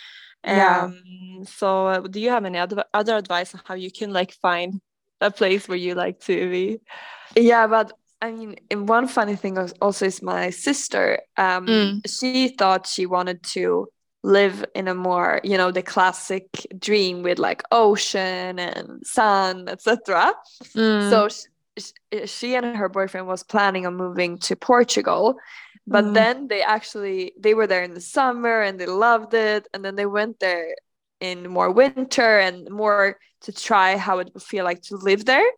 yeah. 0.45 0.83
Um, 0.83 1.45
so 1.45 1.87
uh, 1.87 1.99
do 2.01 2.19
you 2.19 2.29
have 2.29 2.45
any 2.45 2.57
other 2.57 2.83
other 2.93 3.15
advice 3.15 3.53
on 3.53 3.61
how 3.65 3.75
you 3.75 3.91
can 3.91 4.13
like 4.13 4.33
find 4.33 4.81
a 5.21 5.31
place 5.31 5.67
where 5.67 5.77
you 5.77 5.95
like 5.95 6.19
to 6.21 6.49
be? 6.49 6.79
Yeah, 7.35 7.67
but 7.67 7.93
I 8.21 8.31
mean, 8.31 8.55
one 8.71 9.07
funny 9.07 9.35
thing 9.35 9.57
also 9.81 10.05
is 10.05 10.21
my 10.21 10.49
sister. 10.49 11.19
Um, 11.37 11.67
mm. 11.67 12.01
she 12.07 12.49
thought 12.49 12.87
she 12.87 13.05
wanted 13.05 13.43
to 13.53 13.87
live 14.23 14.65
in 14.73 14.87
a 14.87 14.95
more, 14.95 15.39
you 15.43 15.57
know, 15.57 15.71
the 15.71 15.83
classic 15.83 16.47
dream 16.79 17.21
with 17.21 17.37
like 17.37 17.61
ocean 17.71 18.57
and 18.57 19.05
sun, 19.05 19.67
etc. 19.69 20.33
Mm. 20.75 21.09
So 21.09 21.29
she, 21.29 22.25
she 22.25 22.55
and 22.55 22.75
her 22.75 22.89
boyfriend 22.89 23.27
was 23.27 23.43
planning 23.43 23.85
on 23.85 23.95
moving 23.95 24.39
to 24.39 24.55
Portugal 24.55 25.37
but 25.87 26.05
mm. 26.05 26.13
then 26.13 26.47
they 26.47 26.61
actually 26.61 27.33
they 27.39 27.53
were 27.53 27.67
there 27.67 27.83
in 27.83 27.93
the 27.93 28.01
summer 28.01 28.61
and 28.61 28.79
they 28.79 28.87
loved 28.87 29.33
it. 29.33 29.67
And 29.73 29.85
then 29.85 29.95
they 29.95 30.05
went 30.05 30.39
there 30.39 30.75
in 31.19 31.49
more 31.49 31.71
winter 31.71 32.39
and 32.39 32.69
more 32.69 33.17
to 33.41 33.51
try 33.51 33.97
how 33.97 34.19
it 34.19 34.29
would 34.33 34.43
feel 34.43 34.65
like 34.65 34.81
to 34.83 34.97
live 34.97 35.25
there. 35.25 35.49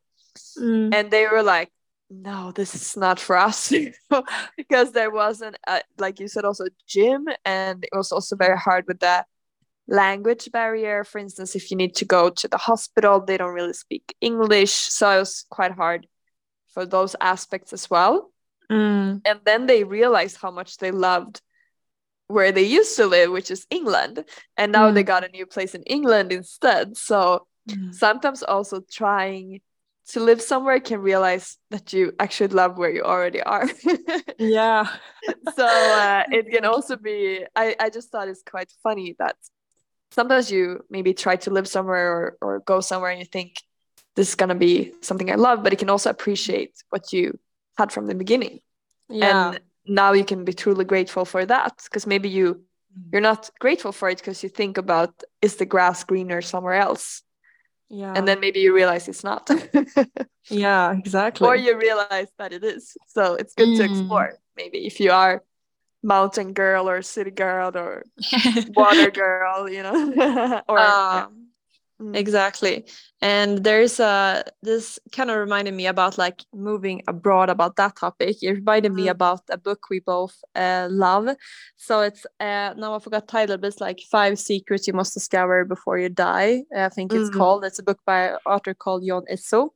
Mm. 0.60 0.94
and 0.94 1.10
they 1.10 1.26
were 1.26 1.42
like 1.42 1.72
no 2.12 2.52
this 2.52 2.76
is 2.76 2.96
not 2.96 3.20
for 3.20 3.36
us. 3.38 3.74
Because 4.58 4.92
there 4.92 5.10
wasn't 5.10 5.58
a, 5.68 5.82
like 5.98 6.20
you 6.20 6.28
said 6.28 6.46
also 6.46 6.66
gym. 6.88 7.26
And 7.44 7.84
it 7.84 7.96
was 7.96 8.12
also 8.12 8.36
very 8.36 8.58
hard 8.58 8.86
with 8.88 9.00
the 9.00 9.26
language 9.88 10.52
barrier. 10.52 11.04
For 11.04 11.20
instance 11.20 11.56
if 11.56 11.72
you 11.72 11.78
need 11.78 11.96
to 11.96 12.06
go 12.06 12.30
to 12.30 12.48
the 12.48 12.58
hospital 12.58 13.22
they 13.22 13.38
don't 13.38 13.54
really 13.54 13.74
speak 13.74 14.13
english. 14.22 14.72
So 14.72 15.10
it 15.10 15.20
was 15.20 15.46
quite 15.50 15.72
hard 15.72 16.06
for 16.74 16.86
those 16.86 17.16
aspects 17.22 17.72
as 17.74 17.90
well 17.90 18.32
Mm. 18.71 19.21
And 19.25 19.39
then 19.45 19.65
they 19.65 19.84
realized 19.84 20.38
how 20.41 20.51
much 20.51 20.77
they 20.77 20.91
loved 20.91 21.41
where 22.27 22.51
they 22.51 22.63
used 22.63 22.95
to 22.97 23.06
live, 23.06 23.32
which 23.32 23.51
is 23.51 23.65
England. 23.69 24.25
And 24.58 24.71
now 24.71 24.91
mm. 24.91 24.93
they 24.93 25.03
got 25.03 25.23
a 25.23 25.30
new 25.30 25.45
place 25.45 25.75
in 25.75 25.84
England 25.84 26.32
instead. 26.32 26.97
So 26.97 27.47
mm. 27.69 27.93
sometimes 27.93 28.43
also 28.43 28.82
trying 28.91 29.62
to 30.10 30.19
live 30.21 30.41
somewhere 30.41 30.80
can 30.80 31.01
realize 31.01 31.58
that 31.69 31.91
you 31.91 32.13
actually 32.19 32.47
love 32.47 32.77
where 32.77 32.89
you 32.89 33.03
already 33.03 33.41
are. 33.41 33.69
yeah. 34.38 34.88
so 35.56 35.65
uh, 35.65 36.23
it 36.32 36.49
can 36.49 36.65
also 36.73 36.95
be, 36.95 37.45
I, 37.56 37.75
I 37.80 37.89
just 37.89 38.10
thought 38.10 38.27
it's 38.27 38.43
quite 38.43 38.71
funny 38.84 39.15
that 39.19 39.36
sometimes 40.12 40.49
you 40.49 40.84
maybe 40.89 41.13
try 41.13 41.36
to 41.38 41.51
live 41.51 41.67
somewhere 41.67 42.12
or, 42.12 42.38
or 42.41 42.60
go 42.60 42.80
somewhere 42.80 43.12
and 43.12 43.19
you 43.19 43.25
think 43.25 43.56
this 44.15 44.30
is 44.30 44.36
going 44.36 44.49
to 44.49 44.56
be 44.56 44.93
something 45.01 45.30
I 45.30 45.36
love, 45.36 45.62
but 45.62 45.73
you 45.73 45.77
can 45.77 45.89
also 45.89 46.10
appreciate 46.10 46.71
what 46.89 47.12
you 47.12 47.38
had 47.78 47.92
from 47.92 48.08
the 48.08 48.16
beginning 48.16 48.60
yeah. 49.10 49.50
and 49.50 49.60
now 49.86 50.12
you 50.13 50.26
can 50.26 50.44
be 50.44 50.54
truly 50.54 50.86
grateful 50.86 51.26
for 51.26 51.46
that 51.46 51.82
because 51.84 52.06
maybe 52.06 52.30
you 52.30 52.56
mm. 52.56 53.04
you're 53.12 53.22
not 53.22 53.50
grateful 53.60 53.92
for 53.92 54.10
it 54.10 54.18
because 54.18 54.44
you 54.44 54.50
think 54.50 54.78
about 54.78 55.24
is 55.42 55.56
the 55.56 55.66
grass 55.66 56.04
greener 56.04 56.42
somewhere 56.42 56.76
else 56.76 57.24
yeah 57.90 58.13
and 58.16 58.28
then 58.28 58.40
maybe 58.40 58.60
you 58.60 58.74
realize 58.74 59.08
it's 59.08 59.24
not 59.24 59.50
yeah 60.50 60.92
exactly 60.92 61.48
or 61.48 61.56
you 61.56 61.78
realize 61.78 62.28
that 62.38 62.52
it 62.52 62.63
is 62.63 62.98
so 63.08 63.36
it's 63.36 63.54
good 63.54 63.70
mm. 63.70 63.78
to 63.78 63.84
explore 63.84 64.34
maybe 64.56 64.86
if 64.86 65.00
you 65.00 65.12
are 65.12 65.44
mountain 66.04 66.54
girl 66.54 66.90
or 66.90 67.02
city 67.02 67.32
girl 67.32 67.72
or 67.76 68.04
water 68.76 69.12
girl 69.24 69.70
you 69.70 69.84
know 69.84 70.62
or 70.68 70.80
uh, 70.80 70.84
yeah. 70.84 71.28
Mm. 72.02 72.16
exactly 72.16 72.86
and 73.21 73.63
there's 73.63 73.99
a 73.99 74.43
this 74.62 74.99
kind 75.12 75.32
of 75.32 75.38
reminded 75.38 75.73
me 75.73 75.88
about 75.88 76.17
like 76.17 76.43
moving 76.53 77.01
abroad 77.08 77.49
about 77.49 77.75
that 77.77 77.95
topic. 77.95 78.38
It 78.41 78.51
reminded 78.51 78.89
mm-hmm. 78.89 79.03
me 79.03 79.08
about 79.08 79.41
a 79.49 79.58
book 79.58 79.88
we 79.89 79.99
both 79.99 80.36
uh, 80.56 80.88
love. 80.89 81.36
So 81.77 82.01
it's 82.01 82.25
uh, 82.39 82.73
now 82.77 82.95
i 82.95 82.99
forgot 82.99 83.27
title 83.27 83.58
but 83.58 83.67
it's 83.67 83.82
like 83.82 83.99
five 84.12 84.38
secrets 84.39 84.88
you 84.88 84.93
must 84.93 85.13
discover 85.13 85.65
before 85.65 85.97
you 85.97 86.10
die 86.10 86.63
i 86.75 86.89
think 86.89 87.13
it's 87.13 87.30
mm-hmm. 87.30 87.38
called. 87.38 87.65
It's 87.65 87.80
a 87.80 87.84
book 87.84 87.99
by 88.06 88.27
an 88.30 88.38
author 88.45 88.73
called 88.73 89.03
John 89.08 89.23
Izzo 89.32 89.69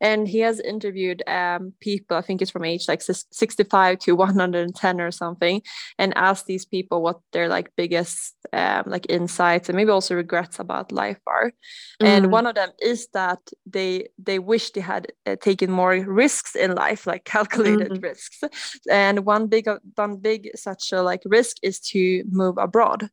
and 0.00 0.28
he 0.28 0.40
has 0.40 0.60
interviewed 0.60 1.22
um, 1.28 1.72
people 1.80 2.16
i 2.16 2.20
think 2.20 2.42
it's 2.42 2.50
from 2.50 2.64
age 2.64 2.88
like 2.88 3.02
65 3.02 3.98
to 4.00 4.16
110 4.16 5.00
or 5.00 5.10
something 5.10 5.62
and 5.98 6.16
asked 6.16 6.46
these 6.46 6.64
people 6.64 7.02
what 7.02 7.20
their 7.32 7.48
like 7.48 7.70
biggest 7.76 8.34
um, 8.52 8.84
like 8.86 9.06
insights 9.08 9.68
and 9.68 9.76
maybe 9.76 9.90
also 9.90 10.14
regrets 10.14 10.58
about 10.58 10.92
life 10.92 11.20
are. 11.26 11.52
And 12.00 12.32
one 12.32 12.46
of 12.46 12.54
them 12.54 12.70
is 12.88 13.08
that 13.12 13.38
they 13.66 14.08
they 14.18 14.38
wish 14.38 14.70
they 14.70 14.80
had 14.80 15.12
uh, 15.26 15.36
taken 15.40 15.70
more 15.70 15.94
risks 16.24 16.56
in 16.56 16.74
life 16.74 17.06
like 17.06 17.24
calculated 17.36 17.92
mm. 17.92 18.02
risks 18.02 18.42
and 18.90 19.24
one 19.24 19.46
big 19.46 19.66
one 19.94 20.16
big 20.16 20.50
such 20.56 20.92
a 20.92 21.02
like 21.02 21.22
risk 21.26 21.56
is 21.62 21.78
to 21.80 22.24
move 22.30 22.56
abroad 22.58 23.10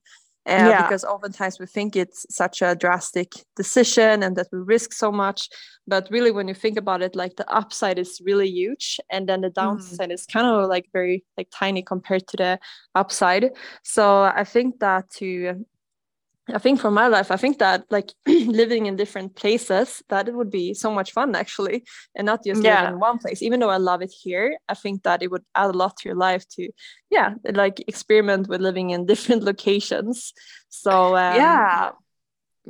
uh, 0.48 0.70
yeah. 0.70 0.84
because 0.84 1.04
oftentimes 1.04 1.60
we 1.60 1.66
think 1.66 1.96
it's 1.96 2.26
such 2.30 2.62
a 2.62 2.76
drastic 2.76 3.30
decision 3.56 4.22
and 4.24 4.36
that 4.36 4.48
we 4.52 4.60
risk 4.60 4.94
so 4.94 5.12
much 5.12 5.50
but 5.88 6.08
really 6.12 6.32
when 6.32 6.48
you 6.48 6.54
think 6.54 6.78
about 6.78 7.02
it 7.02 7.16
like 7.16 7.36
the 7.36 7.50
upside 7.52 8.00
is 8.00 8.22
really 8.24 8.48
huge 8.48 9.00
and 9.10 9.28
then 9.28 9.42
the 9.42 9.50
mm. 9.50 9.56
downside 9.56 10.10
mm. 10.10 10.14
is 10.14 10.26
kind 10.26 10.48
of 10.48 10.70
like 10.70 10.86
very 10.94 11.24
like 11.38 11.50
tiny 11.52 11.82
compared 11.82 12.28
to 12.28 12.38
the 12.38 12.60
upside 12.94 13.52
so 13.84 14.24
i 14.36 14.44
think 14.44 14.80
that 14.80 15.10
to 15.10 15.66
I 16.54 16.60
think 16.60 16.80
for 16.80 16.92
my 16.92 17.08
life, 17.08 17.32
I 17.32 17.38
think 17.38 17.58
that 17.60 17.86
like 17.90 18.14
living 18.28 18.86
in 18.86 18.96
different 18.96 19.36
places, 19.36 20.04
that 20.10 20.28
it 20.28 20.36
would 20.36 20.52
be 20.52 20.74
so 20.74 20.92
much 20.92 21.12
fun 21.12 21.36
actually, 21.36 21.86
and 22.16 22.26
not 22.26 22.44
just 22.44 22.64
yeah. 22.64 22.82
living 22.82 22.94
in 22.94 23.00
one 23.00 23.18
place. 23.18 23.42
Even 23.42 23.60
though 23.60 23.70
I 23.70 23.78
love 23.78 24.02
it 24.02 24.12
here, 24.12 24.58
I 24.70 24.76
think 24.76 25.04
that 25.04 25.24
it 25.24 25.32
would 25.32 25.44
add 25.56 25.72
a 25.72 25.78
lot 25.78 25.98
to 25.98 26.10
your 26.10 26.16
life 26.16 26.48
to, 26.50 26.70
yeah, 27.10 27.34
like 27.52 27.84
experiment 27.88 28.48
with 28.48 28.62
living 28.62 28.92
in 28.92 29.06
different 29.12 29.44
locations. 29.44 30.34
So 30.70 31.16
um, 31.16 31.36
yeah, 31.36 31.92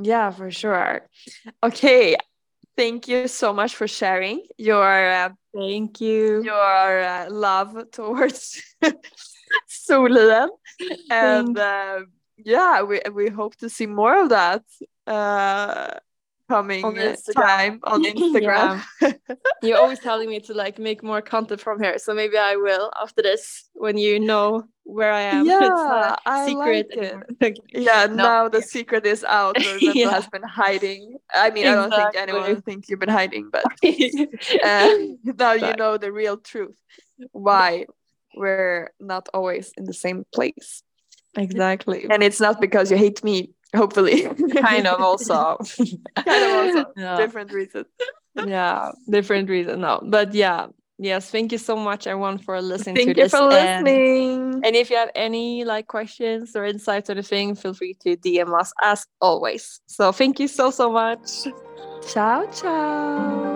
yeah, 0.02 0.32
for 0.32 0.52
sure. 0.52 1.10
Okay, 1.62 2.16
thank 2.78 3.10
you 3.10 3.28
so 3.28 3.52
much 3.52 3.76
for 3.76 3.88
sharing 3.88 4.46
your. 4.58 5.12
Uh, 5.12 5.30
thank 5.54 6.00
you. 6.00 6.44
Your 6.44 7.02
uh, 7.02 7.30
love 7.30 7.92
towards 7.92 8.64
Storlien 9.70 10.48
and. 11.10 11.60
Uh, 11.60 12.00
yeah, 12.38 12.82
we 12.84 13.02
we 13.14 13.30
hope 13.30 13.56
to 13.58 13.70
see 13.70 13.86
more 13.86 14.24
of 14.24 14.30
that 14.30 14.64
uh, 15.08 16.00
coming 16.50 16.84
on 16.84 16.96
time 17.34 17.80
on 17.84 18.04
Instagram. 18.14 18.84
You're 19.62 19.78
always 19.78 20.00
telling 20.00 20.30
me 20.30 20.40
to 20.42 20.54
like 20.54 20.78
make 20.80 21.04
more 21.04 21.22
content 21.22 21.62
from 21.62 21.82
here, 21.82 21.98
so 21.98 22.14
maybe 22.14 22.38
I 22.38 22.56
will 22.56 22.92
after 23.02 23.22
this 23.22 23.70
when 23.74 23.98
you 23.98 24.20
know 24.20 24.64
where 24.84 25.12
I 25.12 25.22
am. 25.22 25.46
Yeah, 25.56 26.16
I 26.26 26.46
secret. 26.48 26.88
Like 27.42 27.58
it. 27.58 27.60
yeah, 27.74 28.06
no, 28.08 28.16
now 28.16 28.50
the 28.50 28.62
secret 28.62 29.06
is 29.06 29.24
out. 29.24 29.58
yeah. 29.82 30.10
has 30.10 30.28
been 30.28 30.44
hiding. 30.44 31.18
I 31.34 31.50
mean, 31.50 31.66
exactly. 31.66 31.70
I 31.70 31.76
don't 31.76 31.92
think 31.92 32.16
anyone 32.16 32.62
thinks 32.62 32.90
you've 32.90 33.00
been 33.00 33.10
hiding, 33.10 33.50
but 33.52 33.66
uh, 34.64 34.96
now 35.24 35.54
you 35.54 35.74
know 35.76 35.98
the 35.98 36.12
real 36.12 36.38
truth. 36.38 36.76
Why 37.32 37.86
we're 38.36 38.92
not 39.00 39.30
always 39.34 39.72
in 39.78 39.86
the 39.86 39.94
same 39.94 40.26
place. 40.34 40.84
Exactly. 41.38 42.06
And 42.10 42.24
it's 42.24 42.40
not 42.40 42.62
because 42.62 42.92
you 42.92 42.98
hate 42.98 43.24
me, 43.24 43.52
hopefully. 43.76 44.24
kind 44.56 44.88
of 44.88 45.02
also. 45.02 45.58
kind 46.16 46.44
of 46.44 46.76
also. 46.76 46.92
Yeah. 46.98 47.18
Different 47.18 47.52
reasons. 47.52 47.88
yeah, 48.36 48.92
different 49.10 49.50
reason. 49.50 49.82
No, 49.82 50.02
but 50.04 50.34
yeah. 50.34 50.68
Yes, 50.98 51.30
thank 51.30 51.52
you 51.52 51.58
so 51.58 51.76
much, 51.76 52.08
everyone, 52.08 52.38
for 52.38 52.62
listening 52.62 52.96
thank 52.96 53.10
to 53.10 53.14
this. 53.16 53.34
Thank 53.34 53.44
you 53.44 53.50
for 53.50 53.54
listening. 53.54 54.54
And, 54.54 54.66
and 54.66 54.76
if 54.78 54.90
you 54.90 54.96
have 54.96 55.12
any 55.14 55.66
like 55.66 55.88
questions 55.88 56.56
or 56.56 56.64
insights 56.64 57.10
or 57.10 57.14
anything, 57.14 57.54
feel 57.56 57.74
free 57.74 57.96
to 57.96 58.16
DM 58.16 58.58
us 58.58 58.72
as 58.82 59.06
always. 59.20 59.82
So 59.88 60.14
thank 60.14 60.40
you 60.40 60.48
so 60.48 60.72
so 60.72 60.90
much. 60.90 61.48
Ciao, 62.08 62.46
ciao. 62.52 63.55